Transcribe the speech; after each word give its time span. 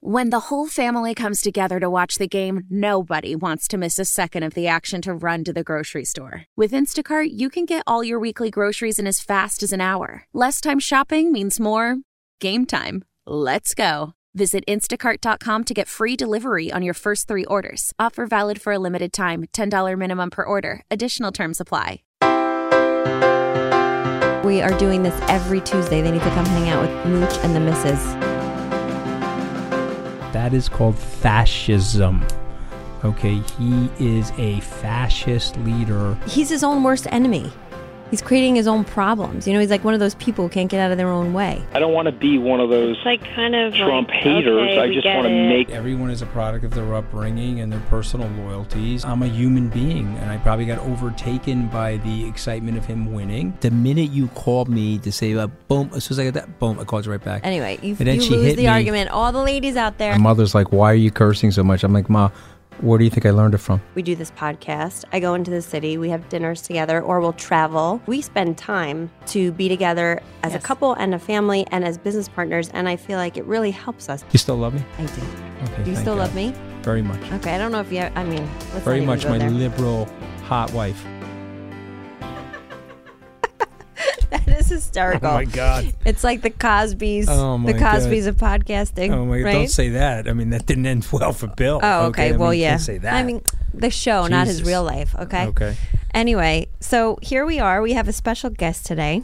When 0.00 0.30
the 0.30 0.46
whole 0.46 0.68
family 0.68 1.12
comes 1.12 1.40
together 1.40 1.80
to 1.80 1.90
watch 1.90 2.18
the 2.18 2.28
game, 2.28 2.62
nobody 2.70 3.34
wants 3.34 3.66
to 3.68 3.76
miss 3.76 3.98
a 3.98 4.04
second 4.04 4.44
of 4.44 4.54
the 4.54 4.68
action 4.68 5.02
to 5.02 5.12
run 5.12 5.42
to 5.42 5.52
the 5.52 5.64
grocery 5.64 6.04
store. 6.04 6.44
With 6.56 6.70
Instacart, 6.70 7.30
you 7.32 7.50
can 7.50 7.64
get 7.64 7.82
all 7.84 8.04
your 8.04 8.20
weekly 8.20 8.48
groceries 8.48 9.00
in 9.00 9.08
as 9.08 9.18
fast 9.18 9.60
as 9.60 9.72
an 9.72 9.80
hour. 9.80 10.24
Less 10.32 10.60
time 10.60 10.78
shopping 10.78 11.32
means 11.32 11.58
more 11.58 11.96
game 12.40 12.64
time. 12.64 13.04
Let's 13.26 13.74
go. 13.74 14.12
Visit 14.36 14.62
instacart.com 14.68 15.64
to 15.64 15.74
get 15.74 15.88
free 15.88 16.14
delivery 16.14 16.70
on 16.70 16.82
your 16.82 16.94
first 16.94 17.26
three 17.26 17.44
orders. 17.46 17.92
Offer 17.98 18.26
valid 18.26 18.62
for 18.62 18.72
a 18.72 18.78
limited 18.78 19.12
time 19.12 19.46
$10 19.52 19.98
minimum 19.98 20.30
per 20.30 20.44
order. 20.44 20.82
Additional 20.92 21.32
terms 21.32 21.60
apply. 21.60 22.02
We 24.44 24.62
are 24.62 24.78
doing 24.78 25.02
this 25.02 25.20
every 25.28 25.60
Tuesday. 25.60 26.00
They 26.02 26.12
need 26.12 26.22
to 26.22 26.30
come 26.30 26.46
hang 26.46 26.68
out 26.68 26.82
with 26.82 27.06
Mooch 27.06 27.36
and 27.42 27.56
the 27.56 27.60
Misses. 27.60 28.27
That 30.32 30.52
is 30.52 30.68
called 30.68 30.98
fascism. 30.98 32.26
Okay, 33.04 33.40
he 33.58 33.88
is 33.98 34.32
a 34.38 34.60
fascist 34.60 35.56
leader. 35.58 36.16
He's 36.26 36.48
his 36.48 36.64
own 36.64 36.82
worst 36.82 37.06
enemy. 37.10 37.52
He's 38.10 38.22
creating 38.22 38.54
his 38.56 38.66
own 38.66 38.84
problems. 38.84 39.46
You 39.46 39.52
know, 39.52 39.60
he's 39.60 39.70
like 39.70 39.84
one 39.84 39.92
of 39.94 40.00
those 40.00 40.14
people 40.14 40.44
who 40.46 40.48
can't 40.48 40.70
get 40.70 40.80
out 40.80 40.90
of 40.90 40.96
their 40.96 41.08
own 41.10 41.32
way. 41.34 41.62
I 41.74 41.78
don't 41.78 41.92
want 41.92 42.06
to 42.06 42.12
be 42.12 42.38
one 42.38 42.58
of 42.60 42.70
those 42.70 42.96
It's 42.96 43.04
like 43.04 43.22
kind 43.34 43.54
of 43.54 43.74
Trump 43.74 44.08
like, 44.08 44.16
haters. 44.18 44.70
okay, 44.70 44.78
I 44.80 44.92
just 44.94 45.06
want 45.06 45.26
to 45.26 45.32
it. 45.34 45.48
make 45.48 45.70
Everyone 45.70 46.10
is 46.10 46.22
a 46.22 46.26
product 46.26 46.64
of 46.64 46.72
their 46.74 46.94
upbringing 46.94 47.60
and 47.60 47.70
their 47.72 47.80
personal 47.90 48.28
loyalties. 48.42 49.04
I'm 49.04 49.22
a 49.22 49.26
human 49.26 49.68
being, 49.68 50.16
and 50.18 50.30
I 50.30 50.38
probably 50.38 50.64
got 50.64 50.78
overtaken 50.78 51.68
by 51.68 51.98
the 51.98 52.26
excitement 52.26 52.78
of 52.78 52.84
him 52.86 53.12
winning. 53.12 53.56
The 53.60 53.70
minute 53.70 54.10
you 54.10 54.28
called 54.28 54.68
me 54.68 54.98
to 55.00 55.12
say, 55.12 55.34
uh, 55.34 55.46
boom, 55.68 55.90
as 55.94 56.04
soon 56.04 56.14
as 56.14 56.18
I 56.20 56.24
got 56.24 56.34
that, 56.34 56.58
boom, 56.58 56.78
I 56.80 56.84
called 56.84 57.04
you 57.04 57.12
right 57.12 57.22
back. 57.22 57.42
Anyway, 57.44 57.78
you, 57.82 57.96
And 57.98 58.06
then 58.08 58.14
you 58.16 58.20
she 58.22 58.30
lose 58.36 58.46
hit 58.46 58.56
the 58.56 58.62
me. 58.62 58.68
argument. 58.68 59.10
All 59.10 59.32
the 59.32 59.42
ladies 59.42 59.76
out 59.76 59.98
there. 59.98 60.12
My 60.12 60.18
mother's 60.18 60.54
like, 60.54 60.72
why 60.72 60.90
are 60.92 60.94
you 60.94 61.10
cursing 61.10 61.50
so 61.50 61.62
much? 61.62 61.84
I'm 61.84 61.92
like, 61.92 62.08
Ma, 62.08 62.30
where 62.80 62.98
do 62.98 63.04
you 63.04 63.10
think 63.10 63.26
I 63.26 63.30
learned 63.30 63.54
it 63.54 63.58
from? 63.58 63.80
We 63.94 64.02
do 64.02 64.14
this 64.14 64.30
podcast. 64.32 65.04
I 65.12 65.20
go 65.20 65.34
into 65.34 65.50
the 65.50 65.62
city. 65.62 65.98
We 65.98 66.08
have 66.10 66.28
dinners 66.28 66.62
together, 66.62 67.00
or 67.00 67.20
we'll 67.20 67.32
travel. 67.32 68.00
We 68.06 68.22
spend 68.22 68.58
time 68.58 69.10
to 69.28 69.52
be 69.52 69.68
together 69.68 70.22
as 70.42 70.54
a 70.54 70.58
couple 70.58 70.94
and 70.94 71.14
a 71.14 71.18
family 71.18 71.66
and 71.70 71.84
as 71.84 71.98
business 71.98 72.28
partners. 72.28 72.70
And 72.70 72.88
I 72.88 72.96
feel 72.96 73.18
like 73.18 73.36
it 73.36 73.44
really 73.44 73.70
helps 73.70 74.08
us. 74.08 74.24
You 74.32 74.38
still 74.38 74.56
love 74.56 74.74
me? 74.74 74.82
I 74.98 75.06
do. 75.06 75.22
Okay. 75.72 75.82
Do 75.84 75.90
you 75.90 75.96
still 75.96 76.14
God. 76.14 76.22
love 76.22 76.34
me? 76.34 76.54
Very 76.82 77.02
much. 77.02 77.20
Okay. 77.32 77.54
I 77.54 77.58
don't 77.58 77.72
know 77.72 77.80
if 77.80 77.90
you. 77.92 78.00
I 78.00 78.24
mean, 78.24 78.48
let's 78.72 78.84
Very 78.84 79.00
not 79.00 79.02
even 79.02 79.06
much 79.06 79.22
go 79.24 79.28
my 79.30 79.38
there. 79.38 79.50
liberal, 79.50 80.08
hot 80.44 80.72
wife. 80.72 81.04
that 84.30 84.46
is 84.48 84.68
hysterical. 84.68 85.28
Oh 85.28 85.34
my 85.34 85.44
God. 85.44 85.94
It's 86.04 86.22
like 86.22 86.42
the 86.42 86.50
Cosby's. 86.50 87.28
Oh 87.28 87.56
my 87.56 87.72
the 87.72 87.78
Cosby's 87.78 88.26
of 88.26 88.36
podcasting. 88.36 89.10
Oh 89.10 89.24
my! 89.24 89.40
right? 89.40 89.52
Don't 89.52 89.68
say 89.68 89.90
that. 89.90 90.28
I 90.28 90.34
mean, 90.34 90.50
that 90.50 90.66
didn't 90.66 90.86
end 90.86 91.06
well 91.10 91.32
for 91.32 91.46
Bill. 91.46 91.80
Oh, 91.82 92.06
okay. 92.06 92.34
I 92.34 92.36
well, 92.36 92.50
mean, 92.50 92.60
yeah. 92.60 92.70
Can't 92.70 92.82
say 92.82 92.98
that. 92.98 93.14
I 93.14 93.22
mean, 93.22 93.42
the 93.72 93.90
show, 93.90 94.26
not 94.26 94.46
his 94.46 94.62
real 94.62 94.82
life. 94.82 95.14
Okay. 95.18 95.46
Okay. 95.46 95.76
Anyway, 96.12 96.68
so 96.80 97.18
here 97.22 97.46
we 97.46 97.58
are. 97.58 97.80
We 97.80 97.94
have 97.94 98.08
a 98.08 98.12
special 98.12 98.50
guest 98.50 98.84
today. 98.84 99.22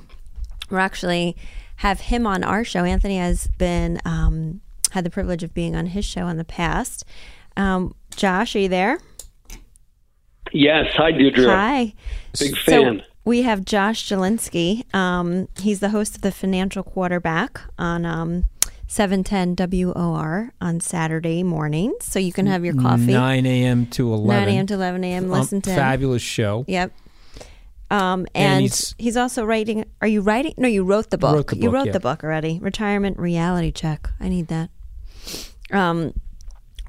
We're 0.71 0.79
actually 0.79 1.37
have 1.77 2.01
him 2.01 2.27
on 2.27 2.43
our 2.43 2.65
show. 2.65 2.85
Anthony 2.85 3.19
has 3.19 3.47
been 3.59 4.01
um, 4.07 4.63
had 4.93 5.05
the 5.05 5.11
privilege 5.11 5.43
of 5.43 5.53
being 5.53 5.77
on 5.77 5.87
his 5.87 6.05
show 6.05 6.29
in 6.29 6.39
the 6.39 6.45
past. 6.45 7.05
Um, 7.57 7.95
Josh, 8.17 8.57
are 8.57 8.61
you 8.61 8.69
there? 8.69 8.99
Yes, 10.53 10.95
hi 10.95 11.13
Deirdre. 11.13 11.47
Hi. 11.47 11.95
Big 12.39 12.57
So 12.57 12.85
fan. 12.85 13.03
We 13.25 13.43
have 13.43 13.65
Josh 13.65 14.09
Jalinski. 14.09 14.93
Um, 14.95 15.49
he's 15.59 15.81
the 15.81 15.89
host 15.91 16.17
of 16.17 16.21
the 16.23 16.33
Financial 16.33 16.83
Quarterback 16.83 17.61
on 17.79 18.05
um, 18.05 18.45
710 18.87 19.57
WOR 19.57 20.53
on 20.61 20.81
Saturday 20.81 21.43
mornings. 21.43 22.05
So 22.05 22.19
you 22.19 22.33
can 22.33 22.47
have 22.47 22.65
your 22.65 22.75
coffee. 22.75 23.13
9 23.13 23.47
a.m. 23.47 23.87
to 23.87 24.13
11. 24.13 24.45
9 24.47 24.57
a.m. 24.57 24.67
to 24.67 24.75
11 24.75 25.05
a.m. 25.05 25.25
Um, 25.25 25.31
Listen 25.31 25.63
to 25.63 25.71
him. 25.71 25.77
fabulous 25.77 26.23
show. 26.23 26.65
Yep. 26.69 26.93
Um, 27.91 28.27
And 28.35 28.55
and, 28.55 28.61
he's- 28.61 28.95
he's, 28.99 29.17
also 29.17 29.45
writing. 29.45 29.85
Are 30.01 30.09
you 30.09 30.21
writing? 30.21 30.55
No, 30.57 30.69
you 30.69 30.85
wrote 30.85 31.11
the 31.11 31.19
book. 31.19 31.35
wrote 31.35 31.47
the 31.49 31.57
you 31.57 31.71
wrote 31.71 31.87
yeah. 31.87 31.93
the 31.93 32.01
book 32.01 32.25
already. 32.25 32.59
Retirement 32.61 33.19
reality 33.19 33.73
check. 33.73 34.11
I 34.21 34.29
need 34.29 34.49
that. 34.49 34.71
Um, 35.71 36.13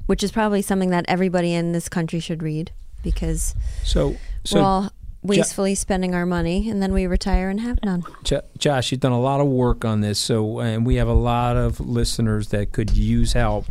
which 0.06 0.22
is 0.22 0.30
probably 0.32 0.62
something 0.62 0.90
that 0.90 1.04
everybody 1.08 1.52
in 1.52 1.72
this 1.72 1.88
country 1.88 2.20
should 2.20 2.42
read 2.42 2.72
because 3.02 3.54
So, 3.84 4.16
so 4.44 4.56
we're 4.56 4.62
all 4.64 4.90
wastefully 5.26 5.74
spending 5.74 6.14
our 6.14 6.26
money 6.26 6.68
and 6.70 6.82
then 6.82 6.92
we 6.92 7.06
retire 7.06 7.48
and 7.48 7.60
have 7.60 7.78
none. 7.84 8.04
Jo- 8.24 8.42
Josh, 8.58 8.90
you've 8.90 9.00
done 9.00 9.12
a 9.12 9.20
lot 9.20 9.40
of 9.40 9.46
work 9.46 9.84
on 9.84 10.00
this. 10.00 10.18
So, 10.18 10.60
and 10.60 10.86
we 10.86 10.96
have 10.96 11.08
a 11.08 11.14
lot 11.14 11.56
of 11.56 11.80
listeners 11.80 12.48
that 12.48 12.72
could 12.72 12.96
use 12.96 13.32
help 13.32 13.66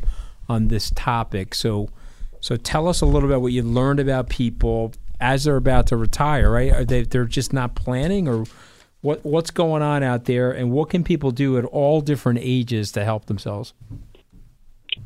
on 0.48 0.68
this 0.68 0.92
topic. 0.92 1.56
So, 1.56 1.90
so 2.40 2.56
tell 2.56 2.88
us 2.88 3.02
a 3.02 3.06
little 3.06 3.30
bit 3.30 3.42
what 3.42 3.52
you 3.54 3.64
learned 3.64 4.00
about 4.00 4.30
people 4.30 4.94
as 5.20 5.46
they're 5.46 5.56
about 5.56 5.88
to 5.88 5.98
retire. 5.98 6.52
Right? 6.52 6.72
Are 6.72 6.86
they 6.86 7.04
they're 7.04 7.26
just 7.26 7.54
not 7.54 7.76
planning, 7.76 8.28
or 8.28 8.46
what 9.02 9.26
what's 9.26 9.52
going 9.52 9.82
on 9.82 10.04
out 10.04 10.26
there, 10.26 10.52
and 10.52 10.72
what 10.72 10.90
can 10.90 11.04
people 11.04 11.32
do 11.32 11.58
at 11.58 11.66
all 11.66 12.02
different 12.02 12.40
ages 12.42 12.92
to 12.94 13.04
help 13.04 13.26
themselves? 13.26 13.74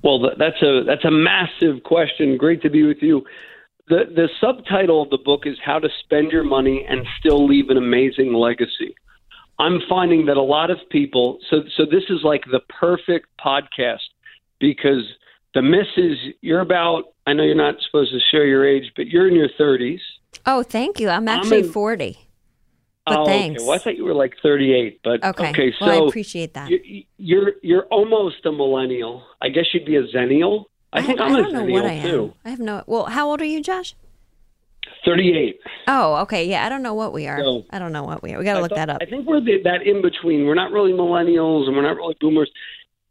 Well, 0.03 0.31
that's 0.37 0.61
a 0.61 0.83
that's 0.85 1.05
a 1.05 1.11
massive 1.11 1.83
question. 1.83 2.37
Great 2.37 2.61
to 2.61 2.69
be 2.69 2.83
with 2.83 3.01
you. 3.01 3.25
The 3.89 4.05
the 4.15 4.29
subtitle 4.39 5.01
of 5.01 5.09
the 5.09 5.17
book 5.17 5.43
is 5.45 5.57
How 5.65 5.79
to 5.79 5.89
Spend 6.03 6.31
Your 6.31 6.43
Money 6.43 6.85
and 6.87 7.05
Still 7.19 7.45
Leave 7.47 7.69
an 7.69 7.77
Amazing 7.77 8.33
Legacy. 8.33 8.95
I'm 9.57 9.79
finding 9.89 10.27
that 10.27 10.37
a 10.37 10.41
lot 10.41 10.69
of 10.69 10.77
people 10.89 11.39
so 11.49 11.63
so 11.75 11.85
this 11.85 12.03
is 12.09 12.19
like 12.23 12.43
the 12.51 12.61
perfect 12.79 13.27
podcast 13.43 14.07
because 14.59 15.03
the 15.53 15.61
misses 15.61 16.17
you're 16.41 16.61
about 16.61 17.05
I 17.25 17.33
know 17.33 17.43
you're 17.43 17.55
not 17.55 17.75
supposed 17.85 18.11
to 18.11 18.19
share 18.31 18.45
your 18.45 18.65
age, 18.67 18.91
but 18.95 19.07
you're 19.07 19.27
in 19.27 19.35
your 19.35 19.49
30s. 19.59 19.99
Oh, 20.45 20.63
thank 20.63 20.99
you. 20.99 21.09
I'm 21.09 21.27
actually 21.27 21.59
in- 21.59 21.71
40. 21.71 22.17
But 23.05 23.17
oh, 23.17 23.25
thanks. 23.25 23.59
okay. 23.61 23.67
Well, 23.67 23.79
I 23.79 23.83
thought 23.83 23.97
you 23.97 24.05
were 24.05 24.13
like 24.13 24.35
38, 24.43 24.99
but 25.03 25.23
Okay. 25.23 25.49
okay. 25.49 25.73
So 25.79 25.85
well, 25.87 26.03
I 26.05 26.07
appreciate 26.07 26.53
that. 26.53 26.69
you- 26.69 27.03
you're 27.17 27.53
you're 27.63 27.85
almost 27.85 28.45
a 28.45 28.51
millennial. 28.51 29.23
I 29.41 29.49
guess 29.49 29.65
you'd 29.73 29.85
be 29.85 29.95
a 29.95 30.03
zennial. 30.03 30.65
I 30.91 31.01
think 31.01 31.19
I, 31.19 31.25
I'm 31.25 31.35
I 31.35 31.39
a 31.39 31.43
don't 31.43 31.53
know 31.67 31.73
what 31.73 31.85
I 31.85 31.99
too. 31.99 32.23
am. 32.25 32.33
I 32.45 32.49
have 32.49 32.59
no. 32.59 32.83
Well, 32.87 33.05
how 33.05 33.29
old 33.29 33.41
are 33.41 33.45
you, 33.45 33.61
Josh? 33.61 33.95
38. 35.05 35.59
Oh, 35.87 36.15
okay. 36.23 36.45
Yeah, 36.47 36.65
I 36.65 36.69
don't 36.69 36.81
know 36.83 36.93
what 36.93 37.13
we 37.13 37.27
are. 37.27 37.39
So- 37.39 37.65
I 37.69 37.79
don't 37.79 37.91
know 37.91 38.03
what 38.03 38.21
we 38.23 38.33
are. 38.33 38.39
We 38.39 38.43
got 38.45 38.55
to 38.55 38.61
look 38.61 38.69
thought- 38.71 38.75
that 38.77 38.89
up. 38.89 38.97
I 39.01 39.05
think 39.05 39.27
we're 39.27 39.39
the, 39.41 39.61
that 39.63 39.83
in 39.85 40.01
between. 40.01 40.45
We're 40.45 40.55
not 40.55 40.71
really 40.71 40.91
millennials 40.91 41.67
and 41.67 41.75
we're 41.75 41.83
not 41.83 41.95
really 41.95 42.15
boomers. 42.19 42.51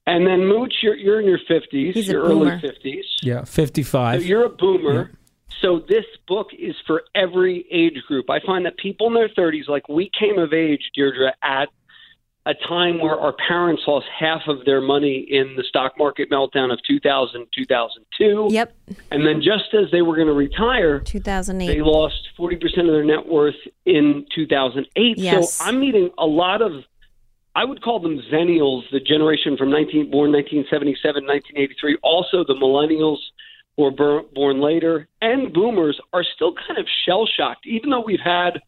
And 0.07 0.27
then 0.27 0.47
Mooch, 0.47 0.73
you're 0.83 0.97
you're 0.97 1.21
in 1.21 1.27
your 1.27 1.39
50s. 1.51 1.93
He's 1.93 2.09
a 2.09 2.15
boomer. 2.15 2.25
early 2.29 2.51
50s. 2.63 3.03
Yeah, 3.23 3.41
So 3.45 3.45
fifty-five. 3.45 4.25
you're 4.25 4.45
a 4.47 4.49
boomer. 4.49 5.13
So 5.61 5.81
this 5.89 6.05
book 6.27 6.49
is 6.59 6.75
for 6.87 7.03
every 7.15 7.67
age 7.71 8.01
group. 8.07 8.31
I 8.31 8.39
find 8.41 8.65
that 8.65 8.77
people 8.79 9.09
in 9.09 9.15
their 9.15 9.29
30s, 9.29 9.69
like 9.69 9.87
we 9.89 10.11
came 10.19 10.39
of 10.39 10.53
age, 10.55 10.81
Deirdre, 10.95 11.35
at 11.43 11.69
a 12.49 12.55
time 12.67 12.99
where 12.99 13.15
our 13.15 13.35
parents 13.47 13.83
lost 13.87 14.07
half 14.19 14.41
of 14.49 14.65
their 14.65 14.81
money 14.81 15.19
in 15.19 15.55
the 15.55 15.63
stock 15.63 15.93
market 15.99 16.31
meltdown 16.31 16.73
of 16.73 16.79
2000, 16.89 17.47
2002. 17.55 18.49
Yep, 18.51 18.75
And 19.11 19.27
then 19.27 19.43
just 19.43 19.75
as 19.75 19.91
they 19.93 20.01
were 20.01 20.17
going 20.17 20.29
to 20.29 20.33
retire, 20.33 21.01
2008. 21.01 21.67
they 21.67 21.83
lost 21.83 22.17
40% 22.39 22.55
of 22.65 22.87
their 22.87 23.05
net 23.05 23.29
worth 23.29 23.55
in 23.85 24.25
2008. 24.35 25.19
Yes. 25.19 25.55
So 25.55 25.65
I'm 25.67 25.79
meeting 25.79 26.09
a 26.17 26.25
lot 26.25 26.63
of, 26.63 26.73
I 27.55 27.67
would 27.67 27.83
call 27.83 28.01
them 28.01 28.19
Zennials, 28.33 28.85
the 28.93 29.01
generation 29.01 29.59
from 29.59 29.71
19, 29.71 30.11
born 30.11 30.33
1977, 30.33 31.27
1983. 31.27 31.99
Also, 32.03 32.45
the 32.45 32.55
Millennials 32.55 33.19
who 33.77 33.83
were 33.83 34.23
born 34.23 34.63
later 34.63 35.07
and 35.21 35.53
Boomers 35.53 36.01
are 36.15 36.25
still 36.35 36.55
kind 36.67 36.79
of 36.79 36.87
shell 37.05 37.27
shocked, 37.27 37.67
even 37.67 37.91
though 37.91 38.03
we've 38.05 38.25
had 38.25 38.59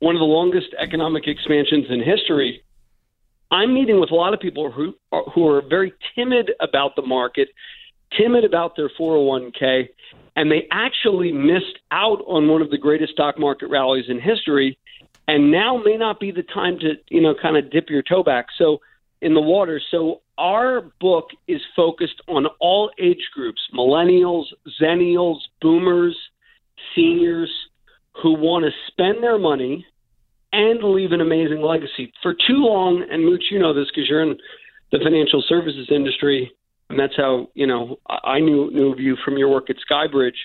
one 0.00 0.16
of 0.16 0.20
the 0.20 0.24
longest 0.24 0.74
economic 0.80 1.28
expansions 1.28 1.86
in 1.90 2.02
history. 2.02 2.64
I'm 3.50 3.74
meeting 3.74 4.00
with 4.00 4.10
a 4.10 4.14
lot 4.14 4.34
of 4.34 4.40
people 4.40 4.70
who 4.70 4.94
are, 5.12 5.24
who 5.34 5.48
are 5.48 5.62
very 5.68 5.92
timid 6.14 6.52
about 6.60 6.96
the 6.96 7.02
market, 7.02 7.48
timid 8.16 8.44
about 8.44 8.76
their 8.76 8.90
401k, 8.98 9.88
and 10.36 10.50
they 10.50 10.68
actually 10.70 11.32
missed 11.32 11.78
out 11.90 12.22
on 12.26 12.48
one 12.48 12.62
of 12.62 12.70
the 12.70 12.78
greatest 12.78 13.12
stock 13.12 13.38
market 13.38 13.68
rallies 13.68 14.04
in 14.08 14.20
history 14.20 14.78
and 15.28 15.52
now 15.52 15.80
may 15.84 15.96
not 15.96 16.18
be 16.18 16.32
the 16.32 16.42
time 16.42 16.78
to 16.80 16.94
you 17.08 17.20
know 17.20 17.34
kind 17.40 17.56
of 17.56 17.70
dip 17.70 17.88
your 17.88 18.02
toe 18.02 18.22
back. 18.22 18.46
So 18.58 18.80
in 19.22 19.34
the 19.34 19.40
water. 19.40 19.80
So 19.90 20.22
our 20.38 20.82
book 21.00 21.28
is 21.46 21.60
focused 21.76 22.20
on 22.28 22.46
all 22.58 22.90
age 22.98 23.28
groups 23.34 23.60
millennials 23.74 24.46
zennials 24.80 25.38
boomers 25.60 26.16
seniors 26.94 27.50
who 28.22 28.32
want 28.32 28.64
to 28.64 28.70
spend 28.88 29.22
their 29.22 29.38
money 29.38 29.86
and 30.52 30.82
leave 30.82 31.12
an 31.12 31.20
amazing 31.20 31.62
legacy 31.62 32.12
for 32.22 32.34
too 32.34 32.58
long 32.58 33.04
and 33.10 33.24
mooch 33.24 33.44
you 33.50 33.58
know 33.58 33.72
this 33.72 33.86
because 33.86 34.08
you're 34.08 34.22
in 34.22 34.36
the 34.92 34.98
financial 35.02 35.42
services 35.48 35.88
industry 35.90 36.50
and 36.88 36.98
that's 36.98 37.16
how 37.16 37.48
you 37.54 37.66
know 37.66 37.96
I 38.08 38.40
knew 38.40 38.70
knew 38.72 38.92
of 38.92 39.00
you 39.00 39.16
from 39.24 39.38
your 39.38 39.48
work 39.48 39.70
at 39.70 39.76
Skybridge 39.90 40.38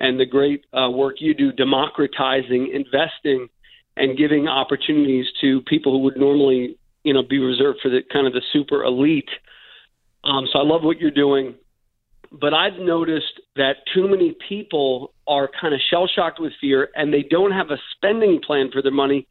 and 0.00 0.18
the 0.18 0.26
great 0.26 0.64
uh, 0.72 0.90
work 0.90 1.16
you 1.18 1.34
do 1.34 1.52
democratizing 1.52 2.70
investing 2.74 3.48
and 3.96 4.18
giving 4.18 4.48
opportunities 4.48 5.26
to 5.40 5.60
people 5.62 5.92
who 5.92 5.98
would 5.98 6.16
normally 6.16 6.76
you 7.04 7.14
know 7.14 7.22
be 7.22 7.38
reserved 7.38 7.78
for 7.82 7.90
the 7.90 8.00
kind 8.12 8.26
of 8.26 8.32
the 8.32 8.42
super 8.52 8.82
elite. 8.84 9.30
Um, 10.24 10.46
so 10.52 10.58
I 10.58 10.62
love 10.62 10.82
what 10.82 10.98
you're 10.98 11.10
doing. 11.10 11.54
but 12.32 12.52
I've 12.52 12.78
noticed 12.78 13.40
that 13.56 13.76
too 13.94 14.08
many 14.08 14.34
people 14.48 15.13
are 15.26 15.48
kind 15.60 15.74
of 15.74 15.80
shell 15.90 16.06
shocked 16.06 16.38
with 16.40 16.52
fear 16.60 16.90
and 16.94 17.12
they 17.12 17.22
don't 17.22 17.52
have 17.52 17.70
a 17.70 17.78
spending 17.96 18.40
plan 18.40 18.70
for 18.70 18.82
their 18.82 18.92
money. 18.92 19.26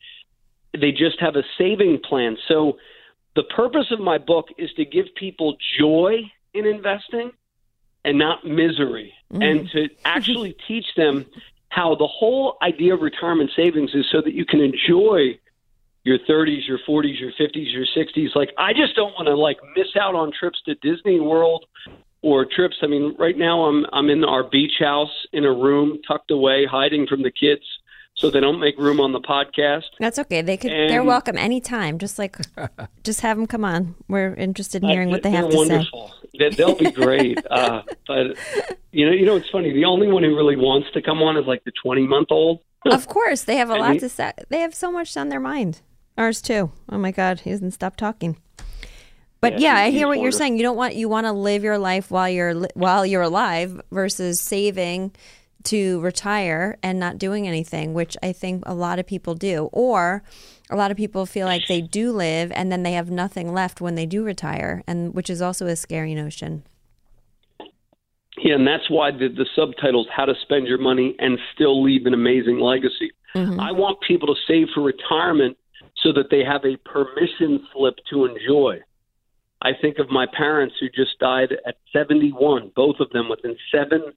They 0.74 0.92
just 0.92 1.19
have 1.19 1.36
a 1.36 1.44
saving 1.57 2.00
plan. 2.07 2.38
So 2.48 2.78
the 3.36 3.44
purpose 3.44 3.88
of 3.92 4.00
my 4.00 4.18
book 4.18 4.48
is 4.57 4.72
to 4.74 4.86
give 4.86 5.06
people 5.16 5.56
joy 5.80 6.31
in 6.54 6.66
investing 6.66 7.31
and 8.06 8.18
not 8.18 8.45
misery, 8.45 9.13
mm-hmm. 9.31 9.42
and 9.42 9.69
to 9.72 9.90
actually 10.04 10.56
teach 10.68 10.86
them 10.95 11.25
how 11.69 11.95
the 11.95 12.07
whole 12.07 12.57
idea 12.62 12.94
of 12.94 13.01
retirement 13.01 13.50
savings 13.56 13.92
is 13.95 14.06
so 14.12 14.22
that 14.22 14.34
you 14.34 14.45
can 14.45 14.60
enjoy 14.60 15.40
your 16.04 16.19
30s, 16.19 16.68
your 16.68 16.80
40s, 16.88 17.19
your 17.19 17.31
50s, 17.31 17.74
your 17.74 17.86
60s. 17.86 18.36
Like 18.36 18.50
I 18.57 18.74
just 18.74 18.95
don't 18.95 19.13
want 19.13 19.28
to 19.28 19.36
like 19.36 19.57
miss 19.75 19.88
out 20.00 20.16
on 20.16 20.31
trips 20.38 20.62
to 20.66 20.75
Disney 20.75 21.19
World 21.19 21.66
or 22.23 22.45
trips. 22.45 22.77
I 22.81 22.87
mean, 22.87 23.15
right 23.19 23.37
now 23.37 23.65
I'm 23.65 23.85
I'm 23.93 24.09
in 24.09 24.23
our 24.23 24.43
beach 24.43 24.79
house 24.79 25.11
in 25.31 25.45
a 25.45 25.53
room 25.53 25.99
tucked 26.07 26.31
away, 26.31 26.65
hiding 26.65 27.05
from 27.05 27.21
the 27.21 27.31
kids 27.31 27.63
so 28.15 28.29
they 28.29 28.39
don't 28.39 28.59
make 28.59 28.77
room 28.77 28.99
on 28.99 29.11
the 29.11 29.19
podcast. 29.19 29.85
That's 29.99 30.19
okay. 30.19 30.41
They 30.41 30.57
could. 30.57 30.71
And 30.71 30.89
they're 30.89 31.03
welcome 31.03 31.37
anytime. 31.37 31.97
Just 31.97 32.19
like, 32.19 32.37
just 33.03 33.21
have 33.21 33.37
them 33.37 33.47
come 33.47 33.65
on. 33.65 33.95
We're 34.07 34.33
interested 34.35 34.83
in 34.83 34.89
hearing 34.89 35.09
what 35.09 35.23
they 35.23 35.31
have 35.31 35.49
to 35.49 35.55
wonderful. 35.55 36.13
say. 36.39 36.49
They'll 36.49 36.75
be 36.75 36.91
great. 36.91 37.39
uh, 37.51 37.83
but 38.07 38.37
you 38.91 39.05
know, 39.05 39.11
you 39.11 39.25
know, 39.25 39.35
it's 39.35 39.49
funny. 39.49 39.73
The 39.73 39.85
only 39.85 40.07
one 40.07 40.23
who 40.23 40.35
really 40.35 40.55
wants 40.55 40.91
to 40.93 41.01
come 41.01 41.21
on 41.21 41.37
is 41.37 41.45
like 41.45 41.63
the 41.63 41.71
twenty-month-old. 41.83 42.59
of 42.85 43.07
course, 43.07 43.43
they 43.43 43.57
have 43.57 43.69
a 43.69 43.75
lot 43.75 43.93
he, 43.93 43.99
to 43.99 44.09
say. 44.09 44.33
They 44.49 44.59
have 44.59 44.75
so 44.75 44.91
much 44.91 45.15
on 45.17 45.29
their 45.29 45.39
mind. 45.39 45.81
Ours 46.17 46.41
too. 46.41 46.71
Oh 46.89 46.97
my 46.97 47.11
God, 47.11 47.41
he 47.41 47.49
hasn't 47.49 47.73
stopped 47.73 47.97
talking. 47.97 48.37
But 49.44 49.60
yeah, 49.60 49.75
yeah 49.75 49.84
I 49.84 49.90
hear 49.92 50.07
what 50.07 50.19
you're 50.19 50.31
saying. 50.31 50.57
You 50.57 50.63
don't 50.63 50.78
want 50.78 50.95
you 50.95 51.10
want 51.10 51.28
to 51.28 51.34
live 51.34 51.63
your 51.63 51.78
life 51.78 52.10
while 52.10 52.30
you're 52.30 52.54
while 52.75 53.06
you're 53.06 53.22
alive 53.22 53.81
versus 53.92 54.40
saving 54.40 55.12
to 55.66 56.00
retire 56.01 56.78
and 56.81 57.00
not 57.00 57.18
doing 57.18 57.48
anything, 57.48 57.94
which 57.94 58.16
I 58.24 58.31
think 58.31 58.63
a 58.66 58.74
lot 58.74 59.00
of 59.00 59.07
people 59.07 59.36
do. 59.36 59.69
Or 59.74 60.24
a 60.69 60.78
lot 60.78 60.92
of 60.92 60.98
people 60.98 61.25
feel 61.25 61.45
like 61.45 61.68
they 61.68 61.81
do 61.81 62.12
live 62.12 62.51
and 62.54 62.72
then 62.72 62.84
they 62.84 62.94
have 62.94 63.12
nothing 63.12 63.54
left 63.54 63.81
when 63.81 63.95
they 63.95 64.06
do 64.06 64.24
retire, 64.24 64.81
and 64.88 65.13
which 65.13 65.30
is 65.30 65.42
also 65.42 65.68
a 65.68 65.75
scary 65.75 66.16
notion. 66.16 66.63
Yeah, 68.38 68.56
and 68.56 68.66
that's 68.66 68.90
why 68.90 69.12
the, 69.12 69.28
the 69.28 69.45
subtitles 69.56 70.07
"How 70.16 70.25
to 70.25 70.34
Spend 70.42 70.68
Your 70.68 70.80
Money 70.80 71.16
and 71.19 71.38
Still 71.54 71.84
Leave 71.84 72.06
an 72.06 72.13
Amazing 72.13 72.60
Legacy." 72.60 73.12
Mm-hmm. 73.36 73.60
I 73.60 73.72
want 73.72 74.00
people 74.07 74.34
to 74.34 74.40
save 74.48 74.68
for 74.74 74.81
retirement 74.81 75.57
so 75.98 76.13
that 76.13 76.30
they 76.30 76.44
have 76.44 76.63
a 76.66 76.78
permission 76.78 77.66
slip 77.74 77.95
to 78.10 78.25
enjoy. 78.25 78.80
I 79.63 79.71
think 79.81 79.98
of 79.98 80.10
my 80.10 80.25
parents 80.38 80.75
who 80.80 80.88
just 80.89 81.18
died 81.19 81.54
at 81.65 81.75
71, 81.94 82.74
both 82.75 82.98
of 83.00 83.10
them 83.12 83.30
within 83.30 83.56
seven 83.71 84.12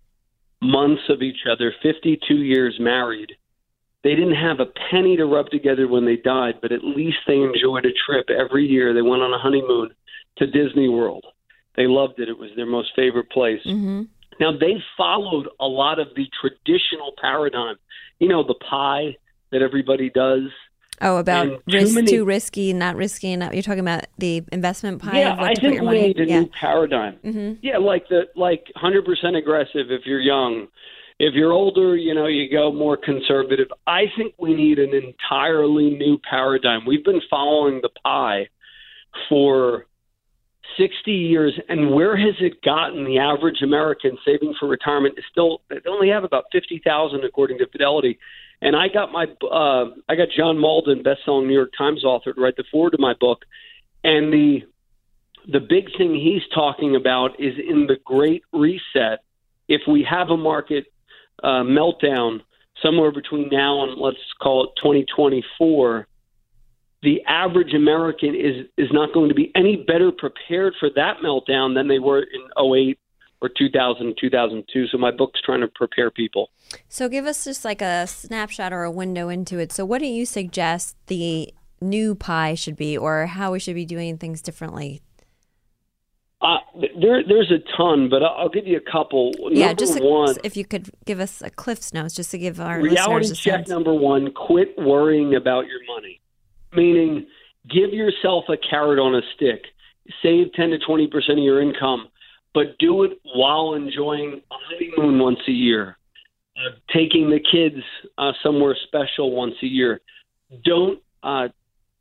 months 0.61 1.03
of 1.09 1.23
each 1.23 1.47
other, 1.51 1.73
52 1.83 2.35
years 2.35 2.77
married. 2.81 3.33
They 4.03 4.17
didn't 4.17 4.35
have 4.35 4.59
a 4.59 4.67
penny 4.91 5.17
to 5.17 5.25
rub 5.25 5.51
together 5.51 5.87
when 5.87 6.05
they 6.05 6.17
died, 6.17 6.55
but 6.61 6.73
at 6.73 6.85
least 6.85 7.19
they 7.27 7.37
enjoyed 7.37 7.87
a 7.87 7.95
trip 8.07 8.27
every 8.29 8.67
year. 8.67 8.93
They 8.93 9.03
went 9.03 9.23
on 9.23 9.33
a 9.33 9.39
honeymoon 9.39 9.91
to 10.39 10.47
Disney 10.47 10.89
World. 10.89 11.25
They 11.77 11.87
loved 11.87 12.19
it. 12.19 12.29
It 12.29 12.39
was 12.39 12.51
their 12.57 12.67
most 12.67 12.91
favorite 12.97 13.31
place. 13.31 13.61
Mm-hmm. 13.65 14.03
Now, 14.41 14.53
they 14.53 14.83
followed 14.97 15.49
a 15.61 15.67
lot 15.67 15.99
of 15.99 16.09
the 16.17 16.27
traditional 16.41 17.13
paradigm. 17.21 17.77
You 18.19 18.29
know, 18.29 18.43
the 18.43 18.55
pie 18.55 19.17
that 19.53 19.63
everybody 19.63 20.11
does 20.11 20.49
Oh, 21.01 21.19
about 21.19 21.63
risk 21.67 21.89
too, 21.89 21.95
many, 21.95 22.11
too 22.11 22.25
risky, 22.25 22.73
not 22.73 22.97
risky 22.97 23.33
enough. 23.33 23.53
You're 23.53 23.63
talking 23.63 23.81
about 23.81 24.07
the 24.19 24.43
investment 24.51 25.03
pie. 25.03 25.21
Yeah, 25.21 25.37
I 25.39 25.55
think 25.55 25.81
we 25.83 26.03
need 26.03 26.21
a 26.21 26.27
yeah. 26.27 26.41
new 26.41 26.51
paradigm. 26.59 27.19
Mm-hmm. 27.25 27.55
Yeah, 27.63 27.79
like 27.79 28.09
the 28.09 28.23
like 28.35 28.67
100% 28.77 29.37
aggressive 29.37 29.91
if 29.91 30.07
you're 30.07 30.21
young. 30.21 30.69
If 31.19 31.35
you're 31.35 31.53
older, 31.53 31.97
you 31.97 32.15
know, 32.15 32.27
you 32.27 32.51
go 32.51 32.73
more 32.73 32.97
conservative. 32.97 33.69
I 33.87 34.05
think 34.17 34.35
we 34.39 34.55
need 34.55 34.79
an 34.79 34.95
entirely 34.95 35.91
new 35.91 36.19
paradigm. 36.29 36.85
We've 36.87 37.05
been 37.05 37.23
following 37.31 37.81
the 37.83 37.89
pie 38.05 38.49
for 39.29 39.87
60 40.79 41.11
years, 41.11 41.59
and 41.69 41.91
where 41.91 42.17
has 42.17 42.35
it 42.41 42.63
gotten? 42.63 43.05
The 43.05 43.19
average 43.19 43.63
American 43.63 44.19
saving 44.25 44.55
for 44.59 44.69
retirement 44.69 45.15
is 45.19 45.25
still 45.31 45.63
they 45.69 45.77
only 45.89 46.09
have 46.09 46.25
about 46.25 46.45
50,000 46.53 47.25
according 47.25 47.59
to 47.59 47.67
Fidelity 47.69 48.19
and 48.63 48.75
I 48.75 48.89
got 48.89 49.13
my 49.13 49.27
uh, 49.43 49.91
I 50.09 50.17
got 50.17 50.29
John 50.37 50.57
Mauldin, 50.57 51.05
best-selling 51.05 51.47
New 51.47 51.55
York 51.55 51.71
Times 51.77 52.05
author, 52.05 52.33
to 52.33 52.41
write 52.41 52.57
the 52.57 52.65
foreword 52.71 52.93
to 52.93 52.99
my 52.99 53.15
book, 53.15 53.45
and 54.03 54.33
the 54.33 54.63
the 55.49 55.61
big 55.61 55.97
thing 55.97 56.15
he's 56.15 56.43
talking 56.55 56.97
about 56.97 57.39
is 57.39 57.55
in 57.59 57.87
the 57.87 57.97
Great 58.05 58.43
Reset. 58.53 59.21
If 59.69 59.83
we 59.87 60.07
have 60.09 60.31
a 60.31 60.37
market 60.37 60.87
uh, 61.43 61.63
meltdown 61.63 62.41
somewhere 62.83 63.13
between 63.13 63.49
now 63.51 63.85
and 63.85 64.01
let's 64.01 64.19
call 64.41 64.65
it 64.65 64.71
2024, 64.83 66.07
the 67.03 67.23
average 67.27 67.75
American 67.75 68.35
is 68.35 68.67
is 68.77 68.89
not 68.91 69.13
going 69.13 69.29
to 69.29 69.35
be 69.35 69.53
any 69.55 69.77
better 69.77 70.11
prepared 70.11 70.75
for 70.81 70.89
that 70.97 71.19
meltdown 71.23 71.75
than 71.75 71.89
they 71.89 71.99
were 71.99 72.21
in 72.23 72.49
08 72.59 72.99
or 73.41 73.49
2000 73.49 74.17
2002 74.21 74.87
so 74.89 74.99
my 74.99 75.11
book's 75.11 75.41
trying 75.43 75.61
to 75.61 75.69
prepare 75.69 76.11
people 76.11 76.51
so 76.89 77.09
give 77.09 77.27
us 77.27 77.45
just 77.45 77.65
like 77.65 77.83
a 77.83 78.07
snapshot 78.07 78.73
or 78.73 78.83
a 78.83 78.91
window 78.91 79.29
into 79.29 79.59
it 79.59 79.73
so 79.73 79.85
what 79.85 79.99
do 79.99 80.07
you 80.07 80.25
suggest 80.25 80.97
the 81.07 81.53
new 81.81 82.15
pie 82.15 82.55
should 82.55 82.77
be 82.77 82.97
or 82.97 83.27
how 83.27 83.53
we 83.53 83.59
should 83.59 83.75
be 83.75 83.85
doing 83.85 84.17
things 84.17 84.41
differently 84.41 85.03
uh, 86.43 86.59
there, 87.01 87.23
there's 87.27 87.51
a 87.51 87.59
ton, 87.77 88.11
but 88.11 88.23
I'll 88.23 88.51
give 88.51 88.67
you 88.67 88.77
a 88.77 88.93
couple. 88.93 89.33
Yeah, 89.51 89.69
number 89.69 89.81
just 89.81 89.99
a, 89.99 90.03
one, 90.03 90.37
if 90.45 90.55
you 90.55 90.67
could 90.67 90.91
give 91.07 91.19
us 91.19 91.41
a 91.41 91.49
Cliff's 91.49 91.95
notes, 91.95 92.15
just 92.15 92.31
to 92.33 92.39
give 92.39 92.61
our 92.61 92.79
reality 92.79 93.29
check. 93.35 93.61
Sense. 93.61 93.69
Number 93.69 93.95
one: 93.95 94.31
quit 94.33 94.75
worrying 94.77 95.35
about 95.35 95.67
your 95.67 95.81
money. 95.89 96.21
Meaning, 96.75 97.27
give 97.71 97.95
yourself 97.95 98.45
a 98.51 98.57
carrot 98.59 98.99
on 98.99 99.15
a 99.15 99.23
stick. 99.35 99.65
Save 100.23 100.53
ten 100.53 100.69
to 100.71 100.79
twenty 100.79 101.07
percent 101.07 101.39
of 101.39 101.45
your 101.45 101.63
income 101.63 102.09
but 102.57 102.79
do 102.79 103.03
it 103.03 103.21
while 103.35 103.75
enjoying 103.75 104.41
a 104.51 104.55
honeymoon 104.67 105.19
once 105.19 105.41
a 105.47 105.53
year, 105.53 105.99
uh, 106.57 106.71
taking 106.91 107.29
the 107.29 107.39
kids 107.39 107.85
uh, 108.17 108.33
somewhere 108.43 108.75
special 108.87 109.31
once 109.33 109.57
a 109.63 109.67
year. 109.67 110.01
Don't 110.65 110.99
uh, 111.23 111.49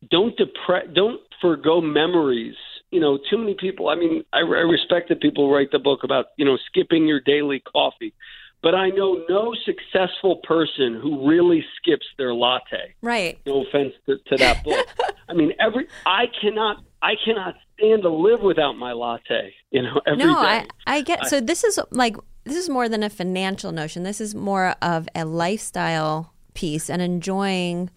don't 0.10 0.34
depress, 0.38 0.86
don't 0.94 1.20
forego 1.42 1.82
memories. 1.82 2.56
You 2.90 3.02
know, 3.02 3.20
too 3.30 3.38
many 3.38 3.56
people. 3.60 3.90
I 3.90 3.96
mean, 3.96 4.24
I, 4.32 4.40
I 4.40 4.64
respect 4.64 5.10
that 5.10 5.20
people 5.20 5.52
write 5.52 5.72
the 5.74 5.80
book 5.80 6.06
about 6.06 6.28
you 6.38 6.46
know 6.46 6.58
skipping 6.68 7.06
your 7.06 7.20
daily 7.20 7.60
coffee, 7.60 8.14
but 8.64 8.74
I 8.74 8.92
know 8.92 9.26
no 9.28 9.54
successful 9.66 10.38
person 10.38 11.02
who 11.02 11.28
really 11.28 11.66
skips 11.76 12.06
their 12.18 12.34
latte. 12.34 12.96
Right. 13.02 13.38
No 13.46 13.66
offense 13.66 13.94
to, 14.06 14.20
to 14.30 14.38
that 14.38 14.64
book. 14.64 14.88
I 15.28 15.34
mean, 15.34 15.52
every 15.60 15.88
I 16.06 16.28
cannot 16.42 16.78
I 17.02 17.16
cannot 17.26 17.56
stand 17.78 18.04
to 18.04 18.10
live 18.10 18.42
without 18.42 18.74
my 18.74 18.94
latte. 18.94 19.54
You 19.72 19.84
know, 19.84 20.02
every 20.06 20.24
no, 20.24 20.34
day. 20.42 20.66
I, 20.88 20.98
I 20.98 21.02
get. 21.02 21.28
so 21.28 21.40
this 21.40 21.64
is 21.64 21.80
like 21.92 22.16
this 22.44 22.56
is 22.56 22.70
more 22.70 22.88
than 22.88 23.04
a 23.04 23.10
financial 23.10 23.72
notion. 23.72 24.04
This 24.04 24.22
is 24.22 24.36
more 24.36 24.76
of 24.82 25.08
a 25.16 25.26
lifestyle 25.26 26.34
piece 26.54 26.90
and 26.90 27.02
enjoying 27.02 27.90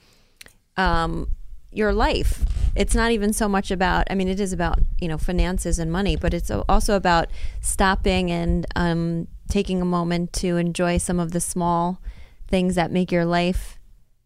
um, 0.76 1.30
your 1.70 1.92
life. 1.92 2.44
It's 2.74 2.94
not 2.94 3.10
even 3.12 3.32
so 3.32 3.48
much 3.48 3.70
about. 3.70 4.06
I 4.10 4.14
mean, 4.14 4.28
it 4.28 4.40
is 4.40 4.52
about 4.52 4.80
you 5.00 5.08
know 5.08 5.18
finances 5.18 5.78
and 5.78 5.90
money, 5.90 6.16
but 6.16 6.34
it's 6.34 6.50
also 6.50 6.96
about 6.96 7.28
stopping 7.60 8.30
and 8.30 8.66
um, 8.76 9.28
taking 9.48 9.80
a 9.80 9.86
moment 9.86 10.32
to 10.34 10.56
enjoy 10.56 10.98
some 10.98 11.18
of 11.18 11.32
the 11.32 11.40
small 11.40 12.00
things 12.46 12.74
that 12.76 12.90
make 12.90 13.12
your 13.12 13.24
life 13.24 13.78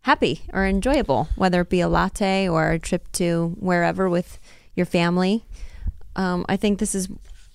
happy 0.03 0.43
or 0.53 0.67
enjoyable, 0.67 1.29
whether 1.37 1.61
it 1.61 1.69
be 1.69 1.81
a 1.81 1.89
latte 1.89 2.49
or 2.49 2.71
a 2.71 2.79
trip 2.79 3.11
to 3.13 3.57
wherever 3.59 4.09
with 4.09 4.39
your 4.75 4.87
family. 4.87 5.45
Um, 6.17 6.45
I 6.49 6.57
think 6.57 6.79
this 6.79 6.95
is 6.95 7.09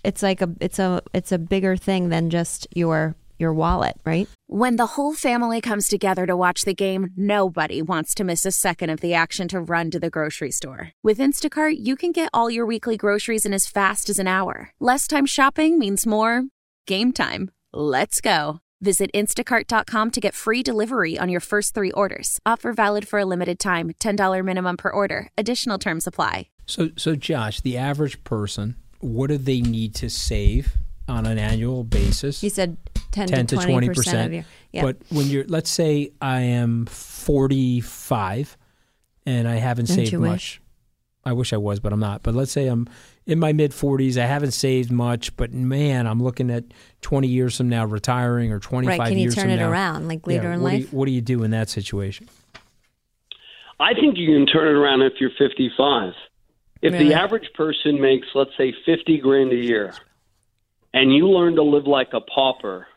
it's 0.04 0.24
like 0.24 0.42
a 0.42 0.50
it's 0.62 0.80
a 0.80 1.02
it's 1.14 1.32
a 1.32 1.38
bigger 1.38 1.76
thing 1.76 2.10
than 2.10 2.30
just 2.30 2.68
your 2.76 3.16
your 3.40 3.54
wallet, 3.54 3.98
right? 4.06 4.28
When 4.48 4.78
the 4.78 4.86
whole 4.86 5.14
family 5.14 5.62
comes 5.62 5.88
together 5.88 6.26
to 6.26 6.36
watch 6.36 6.64
the 6.64 6.74
game, 6.74 7.12
nobody 7.16 7.82
wants 7.82 8.16
to 8.16 8.24
miss 8.24 8.46
a 8.46 8.52
second 8.52 8.90
of 8.90 9.00
the 9.02 9.14
action 9.14 9.48
to 9.50 9.60
run 9.60 9.92
to 9.92 10.00
the 10.00 10.10
grocery 10.10 10.52
store. 10.52 10.92
With 11.04 11.20
Instacart, 11.20 11.76
you 11.80 11.96
can 11.96 12.12
get 12.12 12.30
all 12.34 12.50
your 12.50 12.66
weekly 12.66 12.98
groceries 12.98 13.46
in 13.46 13.54
as 13.54 13.68
fast 13.68 14.10
as 14.10 14.18
an 14.18 14.28
hour. 14.28 14.72
Less 14.80 15.08
time 15.08 15.26
shopping 15.26 15.78
means 15.78 16.08
more 16.08 16.44
game 16.88 17.12
time. 17.12 17.52
Let's 17.74 18.22
go. 18.22 18.60
Visit 18.82 19.12
instacart.com 19.14 20.12
to 20.12 20.22
get 20.22 20.34
free 20.34 20.64
delivery 20.64 21.18
on 21.18 21.30
your 21.30 21.42
first 21.42 21.74
three 21.74 21.92
orders. 21.92 22.40
Offer 22.46 22.74
valid 22.74 23.08
for 23.08 23.20
a 23.20 23.26
limited 23.26 23.60
time 23.60 23.92
$10 24.00 24.46
minimum 24.46 24.78
per 24.78 24.90
order. 24.90 25.30
Additional 25.38 25.78
terms 25.80 26.08
apply. 26.08 26.48
So, 26.68 26.90
so 26.98 27.16
Josh, 27.16 27.62
the 27.62 27.78
average 27.78 28.24
person, 28.24 28.76
what 29.00 29.28
do 29.28 29.38
they 29.38 29.62
need 29.62 29.96
to 29.96 30.10
save 30.10 30.78
on 31.08 31.26
an 31.26 31.40
annual 31.40 31.84
basis? 31.84 32.42
He 32.42 32.50
said 32.50 32.78
10, 33.12 33.28
10 33.30 33.48
to 33.48 33.56
20 33.58 33.88
percent. 33.90 34.46
Yeah. 34.72 34.82
But 34.84 34.98
when 35.10 35.28
you're, 35.28 35.46
let's 35.46 35.70
say 35.70 36.12
I 36.22 36.42
am 36.42 36.86
45 36.86 38.58
and 39.26 39.48
I 39.48 39.56
haven't 39.56 39.88
Don't 39.88 39.96
saved 39.96 40.14
much. 40.14 40.62
I 41.26 41.34
wish 41.34 41.52
I 41.52 41.58
was, 41.58 41.80
but 41.80 41.92
I'm 41.92 42.00
not. 42.00 42.24
But 42.24 42.36
let's 42.36 42.52
say 42.52 42.68
I'm 42.68 42.88
in 43.26 43.40
my 43.40 43.52
mid 43.54 43.72
40s. 43.72 44.18
I 44.18 44.26
haven't 44.26 44.52
saved 44.52 44.92
much, 44.92 45.36
but 45.36 45.54
man, 45.54 46.08
I'm 46.08 46.24
looking 46.24 46.50
at 46.50 46.66
20 47.02 47.28
years 47.28 47.58
from 47.58 47.70
now 47.70 47.86
retiring 47.86 48.52
or 48.52 48.60
25 48.60 49.00
right? 49.00 49.08
Can 49.10 49.18
you 49.18 49.24
years 49.24 49.36
turn 49.36 49.46
from 49.46 49.52
it 49.52 49.58
now. 49.58 49.70
around 49.70 50.08
like 50.08 50.26
later 50.26 50.44
Yeah, 50.44 50.54
in 50.54 50.62
what 50.62 50.74
life? 50.74 50.82
Do 50.84 50.92
you, 50.92 50.98
what 50.98 51.06
do 51.06 51.12
you 51.12 51.22
do 51.22 51.44
in 51.44 51.52
that 51.52 51.70
situation? 51.70 52.30
I 53.80 53.94
think 53.94 54.18
you 54.18 54.34
can 54.34 54.46
turn 54.46 54.68
it 54.68 54.80
around 54.80 55.02
if 55.02 55.14
you're 55.20 55.32
55. 55.38 56.14
If 56.82 56.94
Really? 56.94 57.10
the 57.10 57.14
average 57.16 57.52
person 57.54 58.00
makes, 58.00 58.28
let's 58.36 58.56
say, 58.58 58.74
50 58.86 59.18
grand 59.20 59.52
a 59.52 59.56
year, 59.56 59.94
and 60.94 61.14
you 61.14 61.30
learn 61.30 61.56
to 61.56 61.64
live 61.64 61.88
like 61.88 62.14
a 62.14 62.22
pauper, 62.22 62.88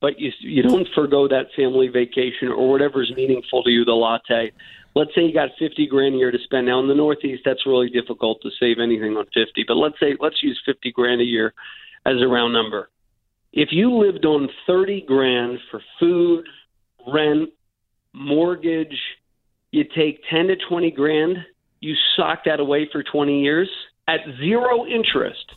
but 0.00 0.18
you 0.18 0.32
you 0.40 0.62
don't 0.62 0.88
forego 0.94 1.28
that 1.28 1.52
family 1.54 1.88
vacation 1.88 2.48
or 2.48 2.70
whatever's 2.70 3.12
meaningful 3.14 3.62
to 3.62 3.70
you, 3.70 3.84
the 3.84 3.92
latte. 3.92 4.52
Let's 4.94 5.14
say 5.14 5.22
you 5.22 5.32
got 5.32 5.50
50 5.58 5.86
grand 5.86 6.14
a 6.14 6.18
year 6.18 6.30
to 6.30 6.38
spend. 6.38 6.66
Now 6.66 6.80
in 6.80 6.88
the 6.88 6.94
Northeast, 6.94 7.42
that's 7.44 7.64
really 7.66 7.90
difficult 7.90 8.42
to 8.42 8.50
save 8.58 8.78
anything 8.80 9.16
on 9.16 9.26
50. 9.26 9.64
But 9.68 9.76
let's 9.76 9.98
say 10.00 10.16
let's 10.18 10.42
use 10.42 10.60
50 10.66 10.90
grand 10.92 11.20
a 11.20 11.24
year 11.24 11.54
as 12.04 12.20
a 12.20 12.26
round 12.26 12.52
number. 12.52 12.90
If 13.52 13.68
you 13.72 13.94
lived 13.94 14.24
on 14.24 14.48
30 14.66 15.02
grand 15.02 15.58
for 15.70 15.80
food, 15.98 16.46
rent, 17.06 17.50
mortgage, 18.12 18.98
you 19.70 19.84
take 19.84 20.22
10 20.30 20.48
to 20.48 20.56
20 20.68 20.90
grand, 20.92 21.36
you 21.80 21.94
sock 22.16 22.44
that 22.44 22.60
away 22.60 22.88
for 22.90 23.02
20 23.02 23.40
years 23.40 23.68
at 24.06 24.20
zero 24.38 24.86
interest. 24.86 25.52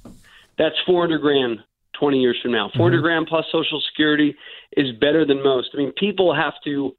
That's 0.58 0.76
400 0.86 1.20
grand 1.20 1.60
20 2.00 2.20
years 2.20 2.38
from 2.42 2.52
now. 2.52 2.70
400 2.76 2.98
mm-hmm. 2.98 3.04
grand 3.04 3.28
plus 3.28 3.46
Social 3.52 3.82
Security 3.92 4.36
is 4.76 4.92
better 5.00 5.26
than 5.26 5.44
most. 5.44 5.70
I 5.74 5.78
mean, 5.78 5.92
people 5.94 6.34
have 6.34 6.54
to. 6.66 6.96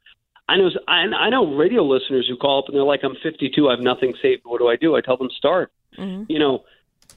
I 0.47 0.57
know. 0.59 0.71
I, 0.87 1.31
know 1.31 1.57
radio 1.57 1.83
listeners 1.83 2.27
who 2.29 2.37
call 2.37 2.59
up 2.59 2.65
and 2.69 2.77
they're 2.77 2.85
like, 2.85 3.01
"I'm 3.03 3.17
52. 3.23 3.67
I 3.67 3.71
have 3.71 3.81
nothing 3.81 4.13
saved. 4.21 4.43
What 4.45 4.59
do 4.59 4.69
I 4.69 4.77
do?" 4.77 4.95
I 4.95 5.01
tell 5.01 5.17
them, 5.17 5.31
"Start. 5.39 5.73
Mm-hmm. 5.99 6.25
You 6.29 6.39
know, 6.39 6.65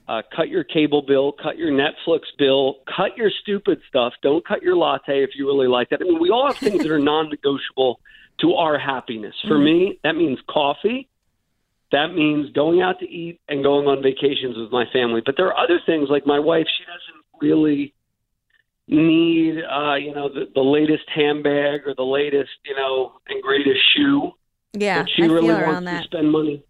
uh, 0.07 0.21
cut 0.33 0.47
your 0.47 0.63
cable 0.63 1.01
bill, 1.01 1.33
cut 1.33 1.57
your 1.57 1.71
Netflix 1.71 2.21
bill, 2.37 2.77
cut 2.95 3.17
your 3.17 3.29
stupid 3.41 3.81
stuff. 3.89 4.13
Don't 4.21 4.45
cut 4.45 4.61
your 4.61 4.77
latte 4.77 5.23
if 5.23 5.31
you 5.35 5.45
really 5.45 5.67
like 5.67 5.89
that. 5.89 5.99
I 6.01 6.05
mean, 6.05 6.21
we 6.21 6.29
all 6.29 6.47
have 6.47 6.57
things 6.57 6.83
that 6.83 6.91
are 6.91 6.99
non-negotiable 7.13 7.99
to 8.39 8.53
our 8.53 8.77
happiness. 8.79 9.35
For 9.41 9.55
mm-hmm. 9.55 9.63
me, 9.63 9.99
that 10.03 10.15
means 10.15 10.39
coffee. 10.49 11.09
That 11.91 12.08
means 12.13 12.51
going 12.51 12.82
out 12.82 13.00
to 13.00 13.06
eat 13.06 13.39
and 13.48 13.63
going 13.63 13.88
on 13.88 14.03
vacations 14.03 14.58
with 14.58 14.72
my 14.72 14.86
family. 14.91 15.22
But 15.25 15.36
there 15.38 15.48
are 15.48 15.58
other 15.58 15.79
things 15.86 16.10
like 16.10 16.25
my 16.25 16.39
wife. 16.39 16.65
She 16.77 16.84
doesn't 16.84 17.48
really 17.48 17.94
need, 18.88 19.63
uh, 19.63 19.96
you 19.96 20.13
know, 20.13 20.29
the, 20.29 20.48
the 20.53 20.62
latest 20.62 21.03
handbag 21.13 21.88
or 21.88 21.94
the 21.96 22.03
latest, 22.03 22.50
you 22.65 22.75
know, 22.75 23.13
and 23.27 23.41
greatest 23.41 23.79
shoe. 23.96 24.32
Yeah, 24.74 25.03
but 25.03 25.10
she 25.15 25.24
I 25.24 25.25
really 25.27 25.48
wants 25.48 25.79
to 25.79 25.86
that. 25.86 26.03
spend 26.06 26.32
money. 26.32 26.63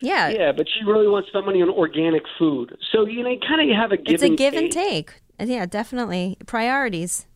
Yeah, 0.00 0.28
Yeah, 0.28 0.52
but 0.52 0.66
she 0.68 0.84
really 0.84 1.08
wants 1.08 1.26
to 1.28 1.32
spend 1.32 1.46
money 1.46 1.60
on 1.60 1.70
organic 1.70 2.22
food. 2.38 2.76
So 2.92 3.06
you 3.06 3.22
know, 3.22 3.36
kind 3.46 3.68
of 3.68 3.76
have 3.76 3.90
a 3.90 3.96
give 3.96 4.14
it's 4.14 4.22
a 4.22 4.28
give 4.28 4.54
and 4.54 4.70
take. 4.70 5.20
Yeah, 5.40 5.66
definitely 5.66 6.36
priorities. 6.46 7.26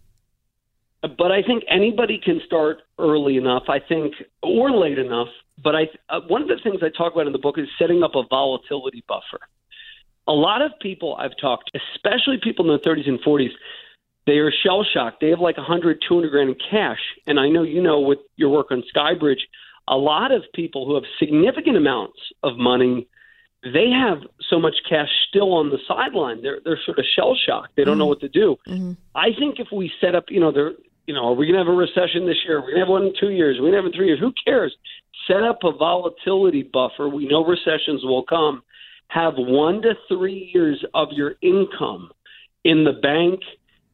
But 1.02 1.32
I 1.32 1.42
think 1.42 1.64
anybody 1.68 2.20
can 2.22 2.40
start 2.46 2.78
early 2.98 3.36
enough. 3.36 3.64
I 3.68 3.80
think, 3.80 4.14
or 4.42 4.70
late 4.70 4.98
enough. 4.98 5.28
But 5.62 5.74
I, 5.76 5.88
uh, 6.08 6.20
one 6.28 6.42
of 6.42 6.48
the 6.48 6.58
things 6.62 6.80
I 6.82 6.88
talk 6.96 7.12
about 7.12 7.26
in 7.26 7.32
the 7.32 7.38
book 7.38 7.58
is 7.58 7.68
setting 7.78 8.02
up 8.02 8.12
a 8.14 8.22
volatility 8.28 9.04
buffer. 9.06 9.40
A 10.28 10.32
lot 10.32 10.62
of 10.62 10.72
people 10.80 11.16
I've 11.16 11.36
talked, 11.40 11.72
to, 11.72 11.80
especially 11.94 12.38
people 12.42 12.64
in 12.64 12.68
their 12.68 12.94
30s 12.94 13.08
and 13.08 13.20
40s, 13.20 13.50
they 14.26 14.38
are 14.38 14.52
shell 14.52 14.84
shocked. 14.84 15.20
They 15.20 15.30
have 15.30 15.40
like 15.40 15.56
100, 15.56 16.02
200 16.06 16.30
grand 16.30 16.50
in 16.50 16.56
cash. 16.70 17.00
And 17.26 17.40
I 17.40 17.48
know 17.48 17.64
you 17.64 17.82
know 17.82 18.00
with 18.00 18.20
your 18.36 18.50
work 18.50 18.70
on 18.70 18.84
Skybridge, 18.94 19.40
a 19.88 19.96
lot 19.96 20.30
of 20.30 20.44
people 20.54 20.86
who 20.86 20.94
have 20.94 21.04
significant 21.18 21.76
amounts 21.76 22.18
of 22.44 22.56
money, 22.56 23.08
they 23.64 23.90
have 23.90 24.18
so 24.48 24.60
much 24.60 24.74
cash 24.88 25.08
still 25.28 25.54
on 25.54 25.70
the 25.70 25.78
sideline. 25.88 26.42
They're 26.42 26.60
they're 26.64 26.78
sort 26.84 26.98
of 26.98 27.04
shell 27.16 27.36
shocked. 27.36 27.72
They 27.76 27.84
don't 27.84 27.98
know 27.98 28.06
what 28.06 28.20
to 28.20 28.28
do. 28.28 28.56
I 29.14 29.30
think 29.38 29.58
if 29.58 29.68
we 29.72 29.90
set 30.00 30.14
up, 30.14 30.24
you 30.28 30.40
know, 30.40 30.52
there, 30.52 30.72
you 31.06 31.14
know, 31.14 31.28
are 31.28 31.34
we 31.34 31.46
going 31.46 31.58
to 31.58 31.64
have 31.64 31.72
a 31.72 31.76
recession 31.76 32.26
this 32.26 32.36
year? 32.44 32.58
Are 32.58 32.60
we 32.60 32.72
going 32.72 32.74
to 32.74 32.80
have 32.80 32.88
one 32.88 33.06
in 33.06 33.12
two 33.18 33.30
years? 33.30 33.58
Are 33.58 33.62
we 33.62 33.70
going 33.70 33.72
to 33.72 33.78
have 33.78 33.86
it 33.86 33.94
in 33.94 33.98
three 33.98 34.06
years? 34.06 34.20
Who 34.20 34.32
cares? 34.44 34.74
Set 35.26 35.42
up 35.42 35.58
a 35.64 35.72
volatility 35.72 36.62
buffer. 36.62 37.08
We 37.08 37.26
know 37.26 37.44
recessions 37.44 38.04
will 38.04 38.24
come. 38.24 38.62
Have 39.08 39.34
one 39.36 39.82
to 39.82 39.94
three 40.08 40.50
years 40.54 40.84
of 40.94 41.08
your 41.12 41.34
income 41.42 42.10
in 42.64 42.84
the 42.84 42.92
bank, 42.92 43.40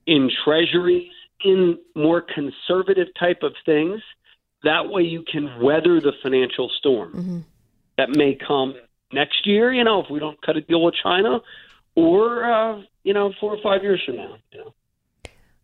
in 0.07 0.31
treasuries, 0.45 1.11
in 1.45 1.79
more 1.95 2.21
conservative 2.23 3.09
type 3.19 3.43
of 3.43 3.53
things. 3.65 4.01
That 4.65 4.89
way 4.89 5.03
you 5.03 5.25
can 5.31 5.61
weather 5.61 6.01
the 6.01 6.13
financial 6.23 6.71
storm 6.79 7.13
that 7.97 8.11
may 8.11 8.35
come 8.35 8.75
next 9.13 9.47
year, 9.47 9.73
you 9.73 9.85
know, 9.85 10.01
if 10.01 10.11
we 10.11 10.19
don't 10.19 10.41
cut 10.43 10.57
a 10.57 10.61
deal 10.61 10.83
with 10.83 10.95
China, 11.03 11.41
or, 11.95 12.45
uh, 12.45 12.83
you 13.03 13.13
know, 13.13 13.33
four 13.41 13.55
or 13.55 13.63
five 13.63 13.83
years 13.83 14.01
from 14.05 14.17
now. 14.17 14.37
You 14.53 14.59
know. 14.59 14.75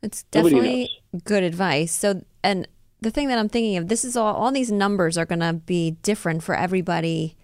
It's 0.05 0.23
definitely 0.25 0.91
good 1.25 1.43
advice. 1.43 1.93
So, 1.93 2.23
and 2.43 2.69
the 3.01 3.11
thing 3.11 3.29
that 3.29 3.39
I'm 3.39 3.49
thinking 3.49 3.77
of, 3.77 3.89
this 3.89 4.05
is 4.05 4.17
all, 4.17 4.35
all 4.35 4.53
these 4.53 4.71
numbers 4.71 5.19
are 5.19 5.27
going 5.27 5.41
to 5.41 5.53
be 5.53 5.93
different 6.03 6.43
for 6.43 6.55
everybody 6.55 7.37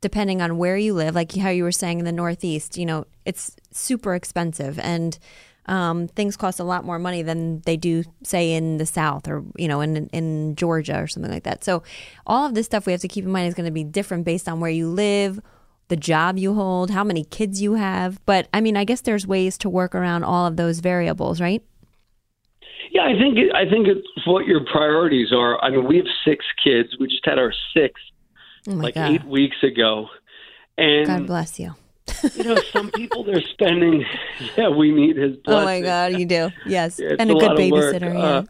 depending 0.00 0.40
on 0.40 0.58
where 0.58 0.76
you 0.76 0.94
live. 0.94 1.14
Like 1.14 1.34
how 1.34 1.50
you 1.50 1.64
were 1.64 1.72
saying 1.72 1.98
in 1.98 2.04
the 2.04 2.12
Northeast, 2.12 2.78
you 2.78 2.86
know, 2.86 3.06
it's 3.24 3.56
super 3.72 4.14
expensive 4.14 4.78
and 4.78 5.18
um, 5.66 6.08
things 6.08 6.36
cost 6.36 6.60
a 6.60 6.64
lot 6.64 6.84
more 6.84 6.98
money 6.98 7.22
than 7.22 7.60
they 7.60 7.76
do, 7.76 8.04
say, 8.22 8.54
in 8.54 8.78
the 8.78 8.86
South 8.86 9.28
or, 9.28 9.44
you 9.56 9.68
know, 9.68 9.80
in, 9.80 10.06
in 10.08 10.56
Georgia 10.56 10.98
or 10.98 11.06
something 11.06 11.30
like 11.30 11.42
that. 11.42 11.62
So, 11.62 11.82
all 12.26 12.46
of 12.46 12.54
this 12.54 12.64
stuff 12.66 12.86
we 12.86 12.92
have 12.92 13.02
to 13.02 13.08
keep 13.08 13.24
in 13.24 13.30
mind 13.30 13.48
is 13.48 13.54
going 13.54 13.66
to 13.66 13.70
be 13.72 13.84
different 13.84 14.24
based 14.24 14.48
on 14.48 14.60
where 14.60 14.70
you 14.70 14.88
live, 14.88 15.40
the 15.88 15.96
job 15.96 16.38
you 16.38 16.54
hold, 16.54 16.90
how 16.90 17.04
many 17.04 17.22
kids 17.22 17.60
you 17.60 17.74
have. 17.74 18.24
But 18.24 18.48
I 18.54 18.62
mean, 18.62 18.78
I 18.78 18.84
guess 18.84 19.02
there's 19.02 19.26
ways 19.26 19.58
to 19.58 19.68
work 19.68 19.94
around 19.94 20.24
all 20.24 20.46
of 20.46 20.56
those 20.56 20.80
variables, 20.80 21.38
right? 21.38 21.62
Yeah, 22.90 23.02
I 23.02 23.12
think 23.18 23.38
I 23.54 23.68
think 23.68 23.86
it's 23.88 24.06
what 24.26 24.46
your 24.46 24.64
priorities 24.64 25.32
are. 25.32 25.62
I 25.62 25.70
mean, 25.70 25.86
we 25.86 25.96
have 25.96 26.06
six 26.24 26.44
kids. 26.62 26.88
We 26.98 27.06
just 27.08 27.24
had 27.24 27.38
our 27.38 27.52
sixth 27.74 28.02
Oh 28.68 28.72
like 28.72 28.94
God. 28.94 29.10
eight 29.12 29.24
weeks 29.24 29.56
ago, 29.62 30.08
and 30.76 31.06
God 31.06 31.26
bless 31.26 31.58
you. 31.60 31.74
you 32.34 32.44
know, 32.44 32.56
some 32.72 32.90
people 32.90 33.24
they're 33.24 33.42
spending. 33.52 34.04
Yeah, 34.56 34.68
we 34.68 34.92
need 34.92 35.16
his 35.16 35.36
Oh 35.46 35.64
my 35.64 35.80
God, 35.80 36.12
you 36.18 36.24
do. 36.26 36.50
Yes. 36.66 36.98
It's 36.98 37.20
and 37.20 37.30
a, 37.30 37.36
a 37.36 37.38
good 37.38 37.46
lot 37.48 37.60
of 37.60 37.70
work. 37.70 37.94
babysitter. 37.96 38.16
Uh, 38.16 38.42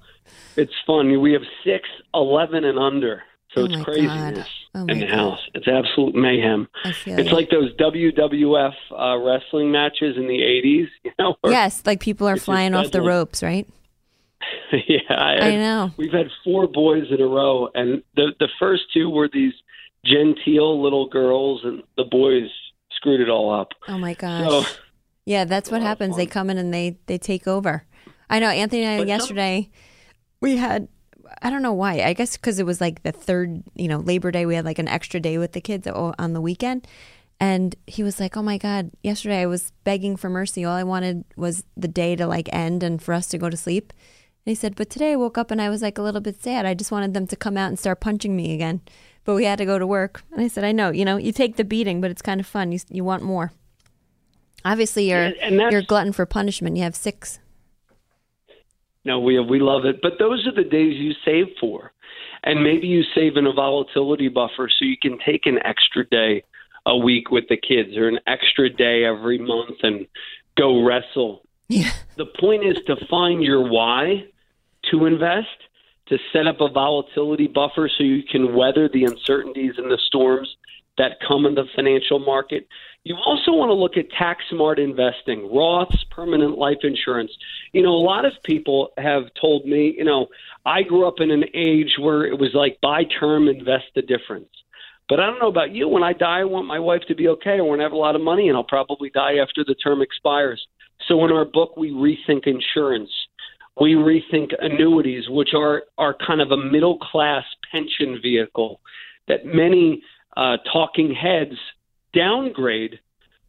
it's 0.57 0.73
fun. 0.87 1.21
We 1.21 1.33
have 1.33 1.43
six, 1.65 1.89
eleven, 2.15 2.65
and 2.65 2.79
under. 2.79 3.23
So 3.55 3.63
Oh 3.63 3.65
it's 3.65 3.83
craziness 3.85 4.47
Oh 4.75 4.81
in 4.87 5.01
the 5.01 5.07
God. 5.07 5.15
house. 5.15 5.39
It's 5.55 5.67
absolute 5.67 6.15
mayhem. 6.15 6.69
It's 6.85 7.07
you. 7.07 7.17
like 7.17 7.49
those 7.51 7.75
WWF 7.77 8.75
uh, 8.97 9.19
wrestling 9.19 9.71
matches 9.73 10.17
in 10.17 10.27
the 10.29 10.39
'80s. 10.41 10.89
You 11.05 11.13
know, 11.19 11.37
yes, 11.45 11.83
like 11.87 12.01
people 12.01 12.29
are 12.29 12.37
flying 12.37 12.75
off 12.75 12.91
the 12.91 13.01
ropes, 13.03 13.43
right? 13.43 13.67
yeah, 14.89 15.01
I, 15.11 15.39
I 15.39 15.57
know. 15.57 15.91
We've 15.97 16.13
had 16.13 16.29
four 16.45 16.67
boys 16.67 17.05
in 17.11 17.21
a 17.21 17.27
row, 17.27 17.69
and 17.75 18.03
the 18.17 18.33
the 18.39 18.49
first 18.59 18.85
two 18.93 19.11
were 19.11 19.29
these 19.33 19.55
genteel 20.05 20.83
little 20.83 21.09
girls, 21.09 21.63
and 21.65 21.83
the 21.97 22.05
boys 22.05 22.51
screwed 22.93 23.21
it 23.21 23.29
all 23.29 23.53
up. 23.53 23.69
Oh 23.89 23.99
my 23.99 24.15
gosh. 24.15 24.49
So 24.49 24.65
yeah, 25.25 25.45
that's 25.45 25.71
what 25.71 25.83
happens. 25.83 26.17
They 26.17 26.27
come 26.27 26.51
in 26.51 26.59
and 26.59 26.73
they 26.73 26.99
they 27.07 27.19
take 27.19 27.47
over. 27.47 27.85
I 28.31 28.39
know 28.39 28.49
Anthony 28.49 28.83
and 28.83 28.95
I 28.95 28.99
But 28.99 29.09
yesterday 29.09 29.71
we 30.41 30.57
had 30.57 30.89
I 31.43 31.51
don't 31.51 31.63
know 31.63 31.73
why. 31.73 32.01
I 32.01 32.13
guess 32.13 32.37
because 32.37 32.59
it 32.59 32.67
was 32.67 32.81
like 32.81 33.03
the 33.03 33.13
third, 33.13 33.63
you 33.75 33.89
know, 33.89 33.99
Labor 33.99 34.31
Day. 34.31 34.47
We 34.47 34.55
had 34.55 34.65
like 34.65 34.79
an 34.79 34.89
extra 34.89 35.21
day 35.21 35.39
with 35.39 35.53
the 35.53 35.61
kids 35.61 35.87
on 35.87 36.33
the 36.33 36.41
weekend. 36.41 36.87
And 37.41 37.77
he 37.87 38.03
was 38.03 38.19
like, 38.19 38.37
"Oh 38.37 38.43
my 38.43 38.59
God! 38.59 38.91
Yesterday 39.03 39.43
I 39.43 39.47
was 39.47 39.73
begging 39.85 40.17
for 40.17 40.29
mercy. 40.29 40.65
All 40.65 40.75
I 40.75 40.83
wanted 40.83 41.25
was 41.37 41.63
the 41.77 41.87
day 41.87 42.17
to 42.17 42.27
like 42.27 42.49
end 42.53 42.83
and 42.83 43.01
for 43.01 43.15
us 43.15 43.29
to 43.29 43.39
go 43.39 43.49
to 43.49 43.57
sleep." 43.57 43.93
And 44.49 44.53
he 44.53 44.55
said, 44.55 44.77
"But 44.77 44.89
today 44.89 45.13
I 45.13 45.17
woke 45.17 45.37
up 45.37 45.51
and 45.51 45.61
I 45.61 45.69
was 45.69 45.83
like 45.83 45.99
a 45.99 46.03
little 46.03 46.23
bit 46.23 46.41
sad. 46.41 46.65
I 46.65 46.73
just 46.73 46.91
wanted 46.91 47.13
them 47.13 47.27
to 47.27 47.37
come 47.37 47.59
out 47.59 47.69
and 47.69 47.79
start 47.79 48.01
punching 48.01 48.35
me 48.35 48.55
again, 48.55 48.81
but 49.27 49.35
we 49.35 49.45
had 49.45 49.59
to 49.59 49.67
go 49.67 49.79
to 49.79 49.87
work." 49.87 50.23
And 50.33 50.41
I 50.41 50.49
said, 50.49 50.65
"I 50.65 50.73
know. 50.73 50.89
You 50.89 51.05
know, 51.05 51.19
you 51.19 51.33
take 51.33 51.57
the 51.57 51.65
beating, 51.65 52.01
but 52.01 52.11
it's 52.11 52.23
kind 52.23 52.41
of 52.41 52.47
fun. 52.47 52.73
You 52.73 52.79
you 52.89 53.05
want 53.05 53.23
more." 53.23 53.53
Obviously, 54.65 55.11
you're 55.11 55.33
you're 55.51 55.81
a 55.81 55.85
glutton 55.85 56.15
for 56.15 56.25
punishment. 56.25 56.79
You 56.79 56.85
have 56.85 56.97
six. 56.97 57.41
no, 59.05 59.21
we 59.21 59.39
we 59.39 59.59
love 59.61 59.85
it, 59.85 60.01
but 60.01 60.15
those 60.19 60.47
are 60.47 60.53
the 60.55 60.65
days 60.65 60.97
you 60.97 61.13
save 61.27 61.49
for, 61.61 61.93
and 62.43 62.63
maybe 62.65 62.87
you 62.87 63.03
save 63.15 63.37
in 63.37 63.47
a 63.47 63.53
volatility 63.53 64.29
buffer 64.29 64.71
so 64.71 64.87
you 64.87 64.97
can 64.97 65.19
take 65.19 65.45
an 65.45 65.59
extra 65.63 66.09
day 66.09 66.43
a 66.87 66.97
week 66.97 67.31
with 67.31 67.45
the 67.51 67.59
kids, 67.59 67.99
or 67.99 68.09
an 68.09 68.19
extra 68.27 68.71
day 68.71 69.05
every 69.05 69.37
month, 69.37 69.77
and 69.83 70.07
go 70.57 70.83
wrestle 70.83 71.43
Yeah. 71.69 71.91
the 72.17 72.25
point 72.41 72.65
is 72.65 72.79
to 72.87 72.97
find 73.11 73.43
your 73.43 73.69
why 73.69 74.25
to 74.91 75.07
invest, 75.07 75.47
to 76.09 76.19
set 76.33 76.47
up 76.47 76.61
a 76.61 76.71
volatility 76.71 77.47
buffer 77.47 77.91
so 77.97 78.05
you 78.05 78.23
can 78.23 78.55
weather 78.55 78.89
the 78.89 79.05
uncertainties 79.05 79.75
and 79.77 79.91
the 79.91 79.99
storms 80.07 80.49
that 80.97 81.19
come 81.27 81.47
in 81.47 81.55
the 81.55 81.65
financial 81.75 82.19
market. 82.19 82.67
You 83.05 83.17
also 83.25 83.53
want 83.53 83.71
to 83.71 83.75
look 83.75 83.97
at 83.97 84.11
tax 84.11 84.45
smart 84.51 84.79
investing, 84.79 85.49
Roths, 85.53 85.97
permanent 86.11 86.59
life 86.59 86.79
insurance. 86.83 87.31
You 87.73 87.83
know, 87.83 87.93
a 87.93 88.05
lot 88.05 88.25
of 88.25 88.33
people 88.43 88.91
have 88.99 89.25
told 89.41 89.65
me, 89.65 89.95
you 89.97 90.05
know, 90.05 90.27
I 90.67 90.83
grew 90.83 91.07
up 91.07 91.15
in 91.19 91.31
an 91.31 91.45
age 91.55 91.97
where 91.99 92.27
it 92.27 92.39
was 92.39 92.51
like 92.55 92.79
buy 92.83 93.05
term, 93.05 93.49
invest 93.49 93.85
the 93.95 94.03
difference. 94.03 94.49
But 95.09 95.21
I 95.21 95.27
don't 95.27 95.39
know 95.39 95.49
about 95.49 95.75
you. 95.75 95.89
When 95.89 96.03
I 96.03 96.13
die, 96.13 96.41
I 96.41 96.45
want 96.45 96.67
my 96.67 96.79
wife 96.79 97.03
to 97.09 97.15
be 97.15 97.29
okay. 97.29 97.57
I 97.59 97.63
want 97.63 97.79
to 97.79 97.85
have 97.85 97.93
a 97.93 97.97
lot 97.97 98.15
of 98.15 98.21
money, 98.21 98.49
and 98.49 98.57
I'll 98.57 98.65
probably 98.65 99.09
die 99.09 99.37
after 99.37 99.65
the 99.65 99.75
term 99.75 100.03
expires. 100.03 100.63
So 101.07 101.25
in 101.25 101.33
our 101.33 101.47
book, 101.47 101.77
we 101.77 101.93
rethink 101.93 102.47
insurance. 102.47 103.11
We 103.81 103.95
rethink 103.95 104.53
annuities, 104.59 105.29
which 105.29 105.51
are 105.55 105.85
are 105.97 106.15
kind 106.15 106.41
of 106.41 106.51
a 106.51 106.57
middle 106.57 106.99
class 106.99 107.45
pension 107.71 108.19
vehicle 108.23 108.81
that 109.29 109.47
many 109.47 110.03
uh, 110.37 110.57
talking 110.73 111.15
heads 111.15 111.57
downgrade. 112.15 112.99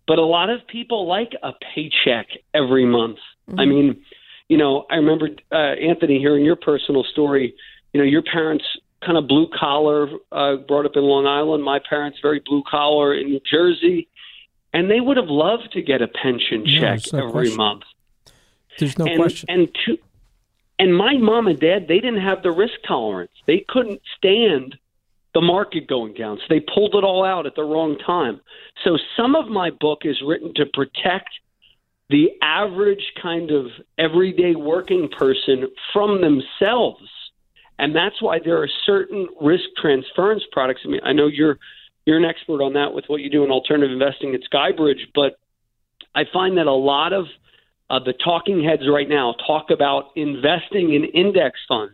But 0.07 0.17
a 0.19 0.25
lot 0.25 0.49
of 0.49 0.65
people 0.67 1.07
like 1.07 1.33
a 1.43 1.51
paycheck 1.73 2.27
every 2.53 2.85
month. 2.85 3.17
Mm-hmm. 3.49 3.59
I 3.59 3.65
mean, 3.65 4.03
you 4.47 4.57
know, 4.57 4.85
I 4.89 4.95
remember 4.95 5.29
uh, 5.51 5.55
Anthony 5.55 6.19
hearing 6.19 6.43
your 6.43 6.55
personal 6.55 7.03
story. 7.03 7.55
You 7.93 8.01
know, 8.01 8.05
your 8.05 8.23
parents 8.23 8.65
kind 9.05 9.17
of 9.17 9.27
blue 9.27 9.47
collar, 9.57 10.09
uh, 10.31 10.57
brought 10.67 10.85
up 10.85 10.93
in 10.95 11.03
Long 11.03 11.25
Island. 11.25 11.63
My 11.63 11.79
parents 11.87 12.19
very 12.21 12.41
blue 12.45 12.63
collar 12.69 13.13
in 13.13 13.27
New 13.27 13.39
Jersey, 13.49 14.07
and 14.73 14.89
they 14.89 14.99
would 14.99 15.17
have 15.17 15.29
loved 15.29 15.71
to 15.73 15.81
get 15.81 16.01
a 16.01 16.07
pension 16.07 16.65
check 16.65 17.01
no 17.13 17.19
every 17.19 17.31
question. 17.31 17.57
month. 17.57 17.83
There's 18.77 18.97
no 18.97 19.05
and, 19.05 19.19
question. 19.19 19.49
And 19.49 19.75
to, 19.85 19.97
and 20.79 20.95
my 20.95 21.17
mom 21.17 21.47
and 21.47 21.59
dad, 21.59 21.87
they 21.87 21.99
didn't 21.99 22.21
have 22.21 22.41
the 22.41 22.51
risk 22.51 22.73
tolerance. 22.87 23.31
They 23.45 23.65
couldn't 23.67 24.01
stand 24.17 24.77
the 25.33 25.41
market 25.41 25.87
going 25.87 26.13
down. 26.13 26.37
So 26.37 26.43
they 26.49 26.61
pulled 26.61 26.95
it 26.95 27.03
all 27.03 27.23
out 27.23 27.45
at 27.45 27.55
the 27.55 27.63
wrong 27.63 27.97
time. 27.99 28.39
So 28.83 28.97
some 29.15 29.35
of 29.35 29.47
my 29.47 29.69
book 29.69 29.99
is 30.03 30.17
written 30.25 30.53
to 30.55 30.65
protect 30.65 31.29
the 32.09 32.29
average 32.41 33.03
kind 33.21 33.51
of 33.51 33.67
everyday 33.97 34.55
working 34.55 35.09
person 35.09 35.67
from 35.93 36.21
themselves. 36.21 37.07
And 37.77 37.95
that's 37.95 38.21
why 38.21 38.39
there 38.43 38.61
are 38.61 38.69
certain 38.85 39.27
risk 39.39 39.65
transference 39.77 40.43
products. 40.51 40.81
I 40.85 40.89
mean, 40.89 41.01
I 41.03 41.13
know 41.13 41.27
you're 41.27 41.59
you're 42.05 42.17
an 42.17 42.25
expert 42.25 42.63
on 42.63 42.73
that 42.73 42.93
with 42.93 43.05
what 43.07 43.21
you 43.21 43.29
do 43.29 43.43
in 43.43 43.51
alternative 43.51 43.91
investing 43.91 44.33
at 44.33 44.41
Skybridge, 44.51 45.11
but 45.13 45.37
I 46.15 46.23
find 46.33 46.57
that 46.57 46.65
a 46.65 46.73
lot 46.73 47.13
of 47.13 47.25
uh, 47.89 47.99
the 47.99 48.13
talking 48.13 48.63
heads 48.63 48.83
right 48.91 49.09
now 49.09 49.35
talk 49.45 49.71
about 49.71 50.11
investing 50.15 50.93
in 50.93 51.05
index 51.05 51.59
funds. 51.67 51.93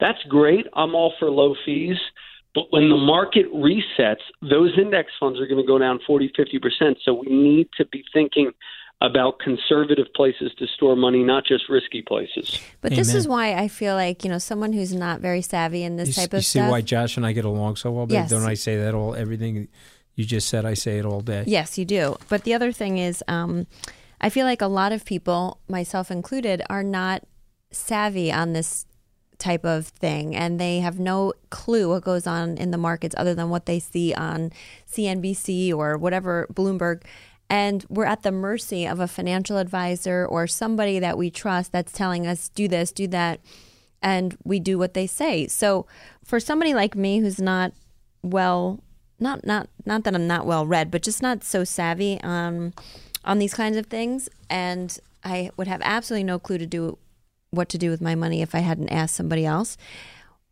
That's 0.00 0.22
great. 0.28 0.66
I'm 0.74 0.94
all 0.94 1.14
for 1.18 1.30
low 1.30 1.54
fees. 1.64 1.96
But 2.54 2.64
when 2.70 2.90
the 2.90 2.96
market 2.96 3.46
resets, 3.52 4.20
those 4.42 4.76
index 4.78 5.10
funds 5.18 5.40
are 5.40 5.46
going 5.46 5.60
to 5.60 5.66
go 5.66 5.78
down 5.78 6.00
40, 6.06 6.32
50%. 6.38 6.96
So 7.02 7.14
we 7.14 7.28
need 7.28 7.68
to 7.78 7.86
be 7.86 8.04
thinking 8.12 8.50
about 9.00 9.38
conservative 9.38 10.06
places 10.14 10.52
to 10.58 10.66
store 10.66 10.94
money, 10.94 11.24
not 11.24 11.44
just 11.44 11.68
risky 11.68 12.02
places. 12.02 12.60
But 12.82 12.92
Amen. 12.92 12.98
this 12.98 13.14
is 13.14 13.26
why 13.26 13.54
I 13.54 13.68
feel 13.68 13.94
like, 13.94 14.22
you 14.22 14.30
know, 14.30 14.38
someone 14.38 14.72
who's 14.72 14.94
not 14.94 15.20
very 15.20 15.42
savvy 15.42 15.82
in 15.82 15.96
this 15.96 16.08
you, 16.08 16.14
type 16.14 16.34
of 16.34 16.44
stuff. 16.44 16.60
You 16.60 16.66
see 16.66 16.70
why 16.70 16.80
Josh 16.82 17.16
and 17.16 17.26
I 17.26 17.32
get 17.32 17.44
along 17.44 17.76
so 17.76 17.90
well? 17.90 18.06
Yes. 18.08 18.30
Don't 18.30 18.44
I 18.44 18.54
say 18.54 18.76
that 18.76 18.94
all, 18.94 19.14
everything 19.14 19.68
you 20.14 20.24
just 20.24 20.48
said, 20.48 20.64
I 20.64 20.74
say 20.74 20.98
it 20.98 21.04
all 21.04 21.20
day. 21.20 21.44
Yes, 21.46 21.78
you 21.78 21.84
do. 21.84 22.16
But 22.28 22.44
the 22.44 22.54
other 22.54 22.70
thing 22.70 22.98
is, 22.98 23.24
um, 23.28 23.66
I 24.22 24.30
feel 24.30 24.46
like 24.46 24.62
a 24.62 24.68
lot 24.68 24.92
of 24.92 25.04
people, 25.04 25.58
myself 25.68 26.10
included, 26.10 26.62
are 26.70 26.84
not 26.84 27.24
savvy 27.72 28.30
on 28.30 28.52
this 28.52 28.86
type 29.42 29.64
of 29.64 29.88
thing 29.88 30.36
and 30.36 30.60
they 30.60 30.78
have 30.78 31.00
no 31.00 31.32
clue 31.50 31.88
what 31.88 32.04
goes 32.04 32.28
on 32.28 32.56
in 32.58 32.70
the 32.70 32.78
markets 32.78 33.14
other 33.18 33.34
than 33.34 33.50
what 33.50 33.66
they 33.66 33.80
see 33.80 34.14
on 34.14 34.52
CNBC 34.88 35.74
or 35.74 35.98
whatever 35.98 36.46
Bloomberg. 36.52 37.02
And 37.50 37.84
we're 37.88 38.04
at 38.04 38.22
the 38.22 38.30
mercy 38.30 38.86
of 38.86 39.00
a 39.00 39.08
financial 39.08 39.58
advisor 39.58 40.24
or 40.24 40.46
somebody 40.46 41.00
that 41.00 41.18
we 41.18 41.28
trust 41.28 41.72
that's 41.72 41.92
telling 41.92 42.24
us 42.24 42.48
do 42.50 42.68
this 42.68 42.92
do 42.92 43.08
that 43.08 43.40
and 44.00 44.36
we 44.44 44.60
do 44.60 44.78
what 44.78 44.94
they 44.94 45.08
say. 45.08 45.48
So 45.48 45.86
for 46.24 46.38
somebody 46.38 46.72
like 46.72 46.94
me 46.94 47.18
who's 47.18 47.40
not 47.40 47.72
well 48.22 48.78
not 49.18 49.44
not 49.44 49.68
not 49.84 50.04
that 50.04 50.14
I'm 50.14 50.28
not 50.28 50.46
well 50.46 50.66
read 50.66 50.90
but 50.90 51.02
just 51.02 51.20
not 51.20 51.42
so 51.42 51.64
savvy 51.64 52.20
on 52.22 52.74
on 53.24 53.38
these 53.38 53.54
kinds 53.54 53.76
of 53.76 53.86
things 53.86 54.28
and 54.50 54.98
I 55.24 55.50
would 55.56 55.68
have 55.68 55.80
absolutely 55.84 56.24
no 56.24 56.38
clue 56.38 56.58
to 56.58 56.66
do 56.66 56.98
what 57.50 57.68
to 57.68 57.78
do 57.78 57.90
with 57.90 58.00
my 58.00 58.14
money 58.14 58.42
if 58.42 58.54
I 58.54 58.60
hadn't 58.60 58.88
asked 58.88 59.14
somebody 59.14 59.44
else. 59.44 59.76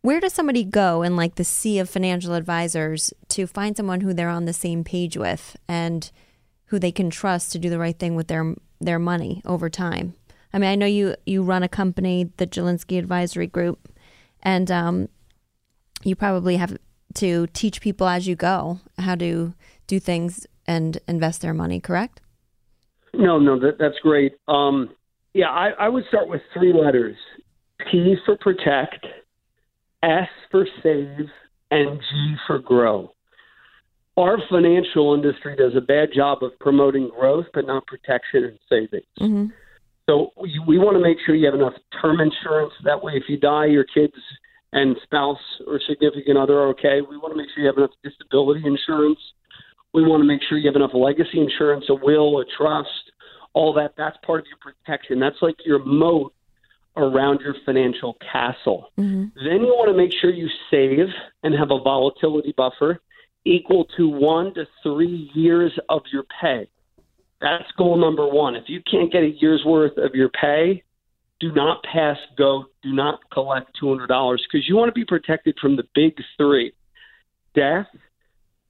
Where 0.01 0.19
does 0.19 0.33
somebody 0.33 0.63
go 0.63 1.03
in 1.03 1.15
like 1.15 1.35
the 1.35 1.43
sea 1.43 1.79
of 1.79 1.89
financial 1.89 2.33
advisors 2.33 3.13
to 3.29 3.45
find 3.45 3.75
someone 3.75 4.01
who 4.01 4.13
they're 4.13 4.29
on 4.29 4.45
the 4.45 4.53
same 4.53 4.83
page 4.83 5.17
with 5.17 5.57
and 5.67 6.09
who 6.65 6.79
they 6.79 6.91
can 6.91 7.09
trust 7.09 7.51
to 7.51 7.59
do 7.59 7.69
the 7.69 7.79
right 7.79 7.97
thing 7.97 8.15
with 8.15 8.27
their 8.27 8.55
their 8.79 8.99
money 8.99 9.41
over 9.45 9.69
time? 9.69 10.15
I 10.53 10.57
mean, 10.57 10.69
I 10.69 10.75
know 10.75 10.87
you 10.87 11.15
you 11.25 11.43
run 11.43 11.63
a 11.63 11.69
company, 11.69 12.31
the 12.37 12.47
Jalinski 12.47 12.97
Advisory 12.97 13.47
Group, 13.47 13.89
and 14.41 14.71
um, 14.71 15.09
you 16.03 16.15
probably 16.15 16.57
have 16.57 16.77
to 17.15 17.47
teach 17.47 17.81
people 17.81 18.07
as 18.07 18.27
you 18.27 18.35
go 18.35 18.79
how 18.97 19.15
to 19.15 19.53
do 19.85 19.99
things 19.99 20.47
and 20.65 20.97
invest 21.07 21.41
their 21.41 21.53
money. 21.53 21.79
Correct? 21.79 22.21
No, 23.13 23.39
no, 23.39 23.59
that, 23.59 23.77
that's 23.79 23.97
great. 24.01 24.33
Um, 24.47 24.89
yeah, 25.33 25.49
I, 25.49 25.69
I 25.79 25.89
would 25.89 26.05
start 26.07 26.27
with 26.27 26.41
three 26.53 26.73
letters 26.73 27.15
P 27.91 28.15
for 28.25 28.37
protect, 28.37 29.05
S 30.03 30.27
for 30.49 30.67
save, 30.83 31.27
and 31.71 31.99
G 31.99 32.35
for 32.47 32.59
grow. 32.59 33.11
Our 34.17 34.37
financial 34.49 35.13
industry 35.13 35.55
does 35.55 35.73
a 35.75 35.81
bad 35.81 36.09
job 36.13 36.43
of 36.43 36.51
promoting 36.59 37.09
growth, 37.17 37.45
but 37.53 37.65
not 37.65 37.87
protection 37.87 38.43
and 38.43 38.59
savings. 38.69 39.05
Mm-hmm. 39.19 39.45
So 40.09 40.31
we, 40.39 40.59
we 40.67 40.77
want 40.77 40.97
to 40.97 41.01
make 41.01 41.17
sure 41.25 41.35
you 41.35 41.45
have 41.45 41.55
enough 41.55 41.73
term 42.01 42.19
insurance. 42.19 42.73
That 42.83 43.01
way, 43.01 43.13
if 43.15 43.23
you 43.29 43.37
die, 43.37 43.67
your 43.67 43.85
kids 43.85 44.13
and 44.73 44.95
spouse 45.03 45.39
or 45.67 45.79
significant 45.87 46.37
other 46.37 46.59
are 46.59 46.67
okay. 46.69 46.99
We 47.01 47.17
want 47.17 47.33
to 47.33 47.37
make 47.37 47.47
sure 47.53 47.63
you 47.63 47.67
have 47.67 47.77
enough 47.77 47.91
disability 48.03 48.63
insurance. 48.65 49.19
We 49.93 50.03
want 50.03 50.21
to 50.21 50.27
make 50.27 50.41
sure 50.47 50.57
you 50.57 50.67
have 50.69 50.75
enough 50.75 50.93
legacy 50.93 51.39
insurance, 51.39 51.85
a 51.89 51.95
will, 51.95 52.39
a 52.39 52.45
trust, 52.57 53.11
all 53.53 53.73
that. 53.73 53.93
That's 53.97 54.17
part 54.25 54.41
of 54.41 54.45
your 54.47 54.57
protection. 54.57 55.19
That's 55.19 55.41
like 55.41 55.55
your 55.65 55.83
moat 55.83 56.33
around 56.95 57.41
your 57.41 57.55
financial 57.65 58.17
castle. 58.31 58.91
Mm-hmm. 58.97 59.23
Then 59.35 59.61
you 59.61 59.73
want 59.73 59.89
to 59.89 59.97
make 59.97 60.11
sure 60.19 60.31
you 60.31 60.49
save 60.69 61.07
and 61.43 61.53
have 61.53 61.71
a 61.71 61.79
volatility 61.79 62.53
buffer 62.55 62.99
equal 63.45 63.85
to 63.97 64.07
one 64.07 64.53
to 64.53 64.65
three 64.83 65.31
years 65.33 65.77
of 65.89 66.03
your 66.11 66.23
pay. 66.41 66.69
That's 67.39 67.69
goal 67.77 67.97
number 67.97 68.27
one. 68.27 68.55
If 68.55 68.65
you 68.67 68.81
can't 68.89 69.11
get 69.11 69.23
a 69.23 69.31
year's 69.39 69.63
worth 69.65 69.97
of 69.97 70.13
your 70.13 70.29
pay, 70.29 70.83
do 71.39 71.51
not 71.51 71.83
pass 71.83 72.17
go. 72.37 72.65
Do 72.83 72.93
not 72.93 73.19
collect 73.33 73.71
$200 73.81 74.07
because 74.07 74.67
you 74.69 74.75
want 74.75 74.89
to 74.89 74.93
be 74.93 75.05
protected 75.05 75.57
from 75.59 75.75
the 75.75 75.83
big 75.95 76.13
three 76.37 76.73
death, 77.55 77.87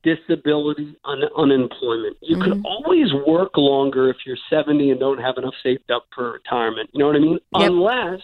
disability, 0.04 0.96
un- 1.06 1.24
unemployment. 1.38 2.18
You 2.22 2.38
mm-hmm. 2.38 2.52
can 2.52 2.64
always 2.66 3.08
work 3.28 3.52
longer 3.58 4.10
if 4.10 4.18
you're 4.26 4.38
70 4.50 4.92
and 4.92 5.00
don't 5.00 5.20
have 5.20 5.38
enough 5.38 5.54
saved 5.64 5.90
up 5.92 6.06
for 6.14 6.34
retirement. 6.34 6.90
You 6.94 7.00
know 7.00 7.08
what 7.08 7.16
I 7.16 7.20
mean? 7.20 7.40
Yep. 7.58 7.70
Unless 7.72 8.22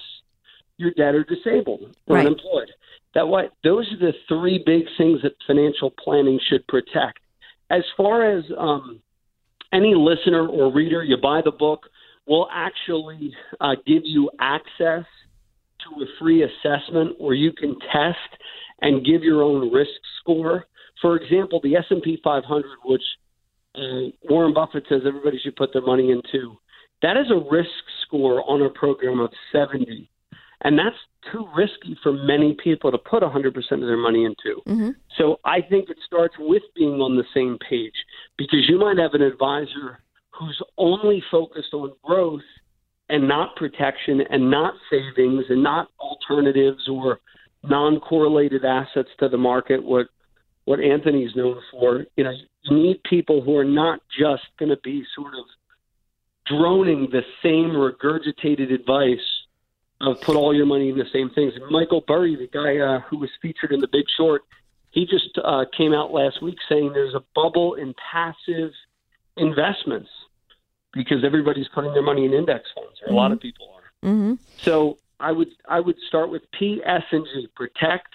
you're 0.77 0.91
dead 0.91 1.15
or 1.15 1.23
disabled 1.23 1.95
or 2.07 2.15
right. 2.15 2.25
unemployed. 2.25 2.69
That 3.15 3.27
way, 3.27 3.49
those 3.63 3.91
are 3.91 3.97
the 3.97 4.13
three 4.27 4.61
big 4.63 4.83
things 4.97 5.21
that 5.23 5.33
financial 5.45 5.91
planning 5.91 6.39
should 6.49 6.65
protect. 6.67 7.19
As 7.69 7.83
far 7.95 8.37
as 8.37 8.43
um, 8.57 9.01
any 9.73 9.95
listener 9.95 10.47
or 10.47 10.71
reader, 10.71 11.03
you 11.03 11.17
buy 11.17 11.41
the 11.43 11.51
book, 11.51 11.87
we'll 12.27 12.47
actually 12.53 13.33
uh, 13.59 13.75
give 13.85 14.03
you 14.05 14.29
access 14.39 15.05
to 15.79 16.03
a 16.03 16.05
free 16.19 16.43
assessment 16.43 17.19
where 17.19 17.33
you 17.33 17.51
can 17.51 17.75
test 17.91 18.41
and 18.81 19.05
give 19.05 19.23
your 19.23 19.41
own 19.41 19.71
risk 19.71 19.89
score 20.21 20.65
for 21.01 21.15
example, 21.15 21.60
the 21.62 21.75
S&P 21.75 22.19
500, 22.23 22.65
which 22.86 23.01
uh, 23.75 24.10
Warren 24.29 24.53
Buffett 24.53 24.86
says 24.89 25.01
everybody 25.05 25.39
should 25.39 25.55
put 25.55 25.73
their 25.73 25.86
money 25.86 26.12
into, 26.12 26.57
that 27.01 27.17
is 27.17 27.27
a 27.29 27.49
risk 27.51 27.69
score 28.05 28.43
on 28.49 28.62
a 28.62 28.69
program 28.69 29.19
of 29.19 29.31
70. 29.51 30.10
And 30.62 30.77
that's 30.77 30.95
too 31.31 31.47
risky 31.55 31.97
for 32.01 32.12
many 32.12 32.57
people 32.63 32.91
to 32.91 32.97
put 32.97 33.21
100% 33.21 33.55
of 33.55 33.79
their 33.81 33.97
money 33.97 34.25
into. 34.25 34.62
Mm-hmm. 34.67 34.89
So 35.17 35.39
I 35.45 35.62
think 35.62 35.89
it 35.89 35.97
starts 36.05 36.36
with 36.39 36.63
being 36.75 36.99
on 36.99 37.15
the 37.15 37.25
same 37.33 37.57
page 37.69 37.93
because 38.38 38.67
you 38.67 38.79
might 38.79 38.97
have 38.97 39.13
an 39.13 39.21
advisor 39.21 39.99
who's 40.31 40.60
only 40.77 41.23
focused 41.29 41.73
on 41.73 41.91
growth 42.03 42.41
and 43.10 43.27
not 43.27 43.55
protection 43.55 44.21
and 44.29 44.49
not 44.49 44.73
savings 44.89 45.45
and 45.49 45.62
not 45.62 45.89
alternatives 45.99 46.88
or 46.89 47.19
non 47.63 47.99
correlated 47.99 48.65
assets 48.65 49.10
to 49.19 49.29
the 49.29 49.38
market, 49.38 49.83
what 49.83 50.07
what 50.67 50.82
Anthony's 50.82 51.34
known 51.34 51.62
for. 51.71 52.06
You 52.17 52.25
know, 52.25 52.34
you 52.63 52.77
need 52.77 53.01
people 53.03 53.41
who 53.41 53.56
are 53.56 53.63
not 53.63 54.01
just 54.19 54.43
going 54.60 54.67
to 54.67 54.77
be 54.84 55.01
sort 55.15 55.34
of 55.34 55.45
droning 56.45 57.08
the 57.10 57.21
same 57.41 57.69
regurgitated 57.69 58.73
advice 58.73 59.25
of 60.01 60.19
put 60.19 60.36
all 60.36 60.53
your 60.53 60.65
money 60.65 60.89
in 60.89 60.97
the 60.97 61.06
same 61.13 61.30
things. 61.30 61.53
And 61.56 61.71
Michael 61.71 62.03
Burry, 62.06 62.36
the 62.36 62.47
guy 62.47 62.80
uh, 62.80 62.99
who 63.10 63.17
was 63.17 63.30
featured 63.41 63.71
in 63.71 63.80
The 63.80 63.88
Big 63.88 64.03
Short, 64.17 64.41
he 64.91 65.06
just 65.06 65.39
uh, 65.41 65.63
came 65.75 65.93
out 65.93 66.12
last 66.12 66.43
week 66.43 66.58
saying 66.67 66.91
there's 66.93 67.15
a 67.15 67.23
bubble 67.34 67.75
in 67.75 67.95
passive 68.12 68.71
investments 69.38 70.10
because 70.91 71.23
everybody's 71.23 71.69
putting 71.73 71.93
their 71.93 72.03
money 72.03 72.25
in 72.25 72.34
index 72.34 72.65
funds, 72.75 72.99
or 73.03 73.08
mm-hmm. 73.08 73.13
a 73.13 73.17
lot 73.17 73.32
of 73.32 73.38
mm-hmm. 73.38 73.47
people 73.47 73.73
are. 73.73 74.10
Mm-hmm. 74.10 74.34
So 74.58 74.97
I 75.17 75.32
would 75.32 75.49
I 75.69 75.80
would 75.80 75.97
start 76.10 76.30
with 76.30 76.41
P, 76.60 76.82
S, 76.86 77.03
and 77.12 77.25
G: 77.25 77.47
protect, 77.56 78.12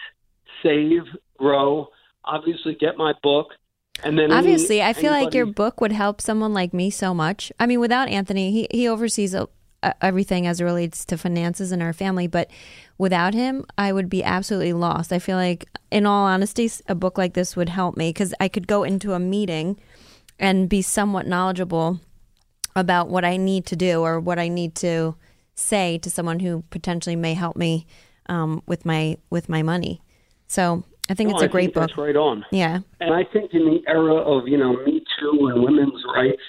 save, 0.62 1.05
grow 1.38 1.88
obviously 2.25 2.75
get 2.75 2.97
my 2.97 3.13
book. 3.23 3.49
And 4.05 4.19
then 4.19 4.27
any- 4.31 4.35
Obviously, 4.35 4.83
I 4.83 4.93
feel 4.95 5.11
like 5.13 5.35
your 5.35 5.47
book 5.47 5.81
would 5.81 5.93
help 5.93 6.21
someone 6.21 6.55
like 6.55 6.73
me 6.73 6.91
so 6.91 7.13
much. 7.15 7.53
I 7.61 7.67
mean, 7.67 7.81
without 7.81 8.09
Anthony, 8.09 8.51
he, 8.51 8.67
he 8.71 8.89
oversees 8.89 9.35
uh, 9.35 9.47
everything 10.01 10.47
as 10.47 10.61
it 10.61 10.65
relates 10.65 11.05
to 11.07 11.19
finances 11.19 11.73
in 11.73 11.83
our 11.83 11.93
family, 11.93 12.27
but 12.27 12.51
without 12.99 13.35
him, 13.35 13.65
I 13.77 13.93
would 13.93 14.09
be 14.09 14.25
absolutely 14.25 14.73
lost. 14.73 15.13
I 15.13 15.19
feel 15.19 15.37
like, 15.37 15.67
in 15.91 16.07
all 16.07 16.25
honesty, 16.27 16.71
a 16.89 16.95
book 16.95 17.19
like 17.19 17.35
this 17.35 17.55
would 17.55 17.69
help 17.69 17.97
me 17.97 18.11
because 18.11 18.33
I 18.41 18.49
could 18.49 18.67
go 18.67 18.83
into 18.83 19.13
a 19.13 19.19
meeting 19.19 19.79
and 20.39 20.69
be 20.69 20.83
somewhat 20.83 21.27
knowledgeable 21.27 22.01
about 22.75 23.09
what 23.09 23.25
I 23.25 23.37
need 23.37 23.67
to 23.67 23.77
do 23.77 24.01
or 24.01 24.19
what 24.19 24.39
I 24.39 24.49
need 24.49 24.75
to 24.77 25.15
say 25.55 25.99
to 25.99 26.11
someone 26.11 26.41
who 26.41 26.65
potentially 26.71 27.17
may 27.17 27.35
help 27.35 27.57
me 27.57 27.87
um, 28.27 28.63
with 28.67 28.87
my 28.87 29.19
with 29.29 29.49
my 29.49 29.63
money. 29.63 30.01
So 30.47 30.85
I 31.09 31.15
think 31.15 31.31
No, 31.31 31.37
it's 31.37 31.43
a 31.43 31.47
I 31.47 31.49
great 31.49 31.65
think 31.67 31.75
book. 31.75 31.88
That's 31.88 31.99
right 31.99 32.17
on. 32.17 32.45
Yeah. 32.51 32.81
And 33.01 33.15
I 33.15 33.25
think 33.33 33.53
in 33.55 33.65
the 33.65 33.81
era 33.88 34.15
of, 34.15 34.47
you 34.47 34.57
know, 34.57 34.73
Me 34.85 35.03
Too 35.19 35.51
and 35.53 35.62
women's 35.62 36.03
rights, 36.15 36.43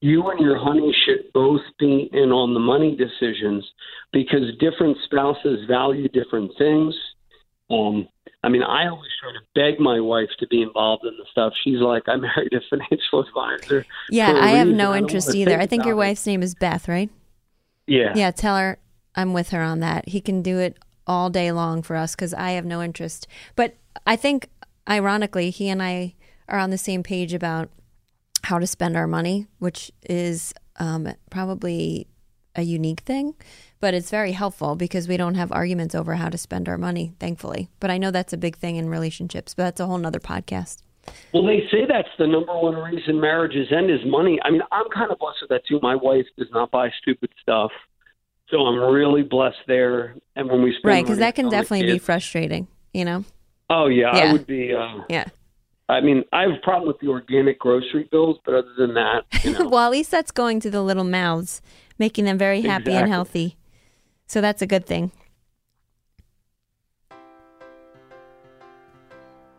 you 0.00 0.28
and 0.30 0.38
your 0.40 0.58
honey 0.58 0.94
should 1.04 1.32
both 1.32 1.62
be 1.78 2.10
in 2.12 2.30
on 2.30 2.54
the 2.54 2.60
money 2.60 2.96
decisions 2.96 3.66
because 4.12 4.42
different 4.60 4.96
spouses 5.04 5.66
value 5.66 6.08
different 6.08 6.52
things. 6.58 6.94
Um, 7.70 8.08
I 8.44 8.48
mean, 8.48 8.62
I 8.62 8.86
always 8.86 9.10
try 9.20 9.32
to 9.32 9.40
beg 9.54 9.80
my 9.80 9.98
wife 9.98 10.28
to 10.38 10.46
be 10.46 10.62
involved 10.62 11.04
in 11.04 11.16
the 11.16 11.24
stuff. 11.30 11.52
She's 11.64 11.80
like, 11.80 12.04
I 12.06 12.16
married 12.16 12.52
a 12.52 12.60
financial 12.70 13.24
advisor. 13.24 13.86
Yeah, 14.10 14.32
I 14.32 14.50
have 14.50 14.68
no 14.68 14.92
don't 14.92 14.98
interest 14.98 15.34
either. 15.34 15.58
I 15.58 15.66
think 15.66 15.84
your 15.84 15.94
about 15.94 16.02
it." 16.02 16.08
wife's 16.08 16.26
name 16.26 16.42
is 16.42 16.54
Beth, 16.54 16.86
right? 16.86 17.10
Yeah. 17.86 18.12
Yeah, 18.14 18.30
tell 18.30 18.56
her 18.56 18.78
I'm 19.14 19.32
with 19.32 19.50
her 19.50 19.62
on 19.62 19.80
that. 19.80 20.08
He 20.08 20.20
can 20.20 20.42
do 20.42 20.58
it 20.58 20.76
all 21.06 21.30
day 21.30 21.50
long 21.50 21.82
for 21.82 21.96
us 21.96 22.14
because 22.14 22.34
I 22.34 22.52
have 22.52 22.64
no 22.64 22.82
interest. 22.82 23.26
But 23.56 23.76
I 24.06 24.16
think, 24.16 24.48
ironically, 24.88 25.50
he 25.50 25.68
and 25.68 25.82
I 25.82 26.14
are 26.48 26.58
on 26.58 26.70
the 26.70 26.78
same 26.78 27.02
page 27.02 27.34
about 27.34 27.70
how 28.44 28.58
to 28.58 28.66
spend 28.66 28.96
our 28.96 29.06
money, 29.06 29.46
which 29.58 29.90
is 30.08 30.54
um, 30.78 31.08
probably 31.30 32.06
a 32.54 32.62
unique 32.62 33.00
thing, 33.00 33.34
but 33.80 33.94
it's 33.94 34.10
very 34.10 34.32
helpful 34.32 34.76
because 34.76 35.08
we 35.08 35.16
don't 35.16 35.34
have 35.34 35.52
arguments 35.52 35.94
over 35.94 36.14
how 36.14 36.28
to 36.28 36.38
spend 36.38 36.68
our 36.68 36.78
money, 36.78 37.12
thankfully. 37.18 37.68
But 37.80 37.90
I 37.90 37.98
know 37.98 38.10
that's 38.10 38.32
a 38.32 38.38
big 38.38 38.56
thing 38.56 38.76
in 38.76 38.88
relationships, 38.88 39.54
but 39.54 39.64
that's 39.64 39.80
a 39.80 39.86
whole 39.86 39.98
nother 39.98 40.20
podcast. 40.20 40.82
Well, 41.32 41.46
they 41.46 41.60
say 41.70 41.86
that's 41.88 42.08
the 42.18 42.26
number 42.26 42.56
one 42.56 42.74
reason 42.74 43.20
marriages 43.20 43.68
end 43.70 43.90
is 43.90 44.00
money. 44.04 44.38
I 44.42 44.50
mean, 44.50 44.62
I'm 44.72 44.88
kind 44.92 45.10
of 45.12 45.18
blessed 45.18 45.38
with 45.42 45.50
that 45.50 45.66
too. 45.66 45.78
My 45.82 45.94
wife 45.94 46.26
does 46.36 46.48
not 46.52 46.70
buy 46.70 46.90
stupid 47.00 47.30
stuff, 47.40 47.70
so 48.48 48.58
I'm 48.58 48.92
really 48.92 49.22
blessed 49.22 49.58
there. 49.66 50.16
And 50.34 50.50
when 50.50 50.62
we 50.62 50.72
spend 50.72 50.84
Right, 50.84 51.04
because 51.04 51.18
that 51.18 51.34
can 51.34 51.48
definitely 51.48 51.86
be 51.86 51.98
frustrating, 51.98 52.66
you 52.92 53.04
know? 53.04 53.24
Oh 53.70 53.86
yeah, 53.86 54.16
Yeah. 54.16 54.24
I 54.24 54.32
would 54.32 54.46
be. 54.46 54.74
Uh, 54.74 55.02
Yeah. 55.08 55.24
I 55.88 56.00
mean, 56.00 56.24
I 56.32 56.42
have 56.42 56.50
a 56.50 56.56
problem 56.64 56.88
with 56.88 56.98
the 56.98 57.06
organic 57.08 57.60
grocery 57.60 58.08
bills, 58.10 58.38
but 58.44 58.54
other 58.54 58.72
than 58.76 58.94
that, 58.94 59.22
you 59.44 59.52
know, 59.58 59.68
well, 59.68 59.84
at 59.86 59.92
least 59.92 60.10
that's 60.10 60.32
going 60.32 60.58
to 60.60 60.70
the 60.70 60.82
little 60.82 61.04
mouths, 61.04 61.62
making 61.96 62.24
them 62.24 62.36
very 62.36 62.62
happy 62.62 62.90
and 62.92 63.08
healthy. 63.08 63.56
So 64.26 64.40
that's 64.40 64.62
a 64.62 64.66
good 64.66 64.84
thing. 64.84 65.12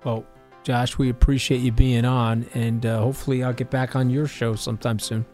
Well, 0.04 0.26
Josh, 0.63 0.98
we 0.98 1.10
appreciate 1.10 1.60
you 1.60 1.72
being 1.72 2.04
on, 2.06 2.46
and 2.54 2.86
uh, 2.86 3.00
hopefully 3.00 3.43
I'll 3.43 3.54
get 3.54 3.70
back 3.70 3.96
on 3.96 4.10
your 4.10 4.28
show 4.28 4.56
sometime 4.56 5.00
soon. 5.00 5.26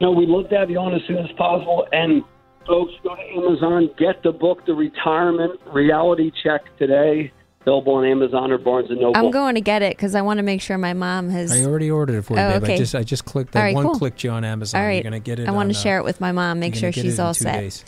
no, 0.00 0.10
we'd 0.10 0.28
love 0.28 0.48
to 0.50 0.56
have 0.58 0.68
you 0.70 0.78
on 0.78 0.94
as 0.94 1.00
soon 1.06 1.18
as 1.18 1.30
possible. 1.38 1.86
And 1.92 2.22
folks, 2.66 2.92
go 3.04 3.14
to 3.14 3.22
Amazon, 3.22 3.88
get 3.98 4.22
the 4.24 4.32
book, 4.32 4.66
The 4.66 4.74
Retirement 4.74 5.60
Reality 5.72 6.32
Check 6.42 6.62
today. 6.76 7.32
Available 7.66 7.94
on 7.94 8.04
Amazon 8.04 8.52
or 8.52 8.58
Barnes 8.58 8.90
and 8.90 9.00
Noble. 9.00 9.16
I'm 9.16 9.32
going 9.32 9.56
to 9.56 9.60
get 9.60 9.82
it 9.82 9.96
because 9.96 10.14
I 10.14 10.20
want 10.22 10.38
to 10.38 10.44
make 10.44 10.60
sure 10.60 10.78
my 10.78 10.92
mom 10.92 11.28
has. 11.30 11.50
I 11.50 11.64
already 11.64 11.90
ordered 11.90 12.14
it 12.14 12.22
for 12.22 12.34
you, 12.34 12.38
Oh, 12.40 12.52
babe. 12.60 12.62
I 12.62 12.64
okay. 12.66 12.76
just 12.78 12.94
I 12.94 13.02
just 13.02 13.24
clicked 13.24 13.52
that 13.54 13.62
right, 13.62 13.74
one 13.74 13.86
cool. 13.86 13.94
clicked 13.96 14.22
you 14.22 14.30
on 14.30 14.44
Amazon. 14.44 14.80
All 14.80 14.86
right. 14.86 14.94
You're 14.94 15.02
gonna 15.02 15.18
get 15.18 15.40
it. 15.40 15.48
I 15.48 15.50
want 15.50 15.66
on, 15.68 15.74
to 15.74 15.78
uh, 15.80 15.82
share 15.82 15.98
it 15.98 16.04
with 16.04 16.20
my 16.20 16.30
mom, 16.30 16.60
make 16.60 16.76
sure 16.76 16.92
she's 16.92 17.18
all 17.18 17.34
set. 17.34 17.58
days. 17.58 17.84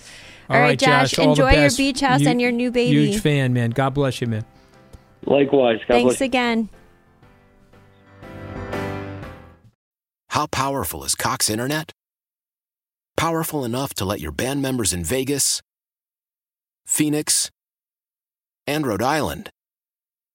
All 0.50 0.58
right, 0.58 0.76
Josh, 0.76 1.16
all 1.18 1.26
the 1.26 1.30
enjoy 1.30 1.60
your 1.60 1.70
beach 1.76 2.00
house 2.00 2.20
You- 2.22 2.28
and 2.30 2.40
your 2.40 2.50
new 2.50 2.72
baby. 2.72 3.08
Huge 3.10 3.20
fan, 3.22 3.52
man. 3.52 3.70
God 3.70 3.94
bless 3.94 4.20
you, 4.20 4.26
man. 4.26 4.44
Likewise. 5.26 5.78
God 5.80 5.86
Thanks 5.94 6.04
bless. 6.16 6.20
again. 6.22 6.68
How 10.30 10.46
powerful 10.46 11.04
is 11.04 11.14
Cox 11.14 11.48
Internet? 11.48 11.92
Powerful 13.16 13.64
enough 13.64 13.94
to 13.94 14.04
let 14.04 14.20
your 14.20 14.32
band 14.32 14.60
members 14.62 14.92
in 14.92 15.04
Vegas, 15.04 15.60
Phoenix, 16.86 17.50
and 18.66 18.86
Rhode 18.86 19.02
Island 19.02 19.50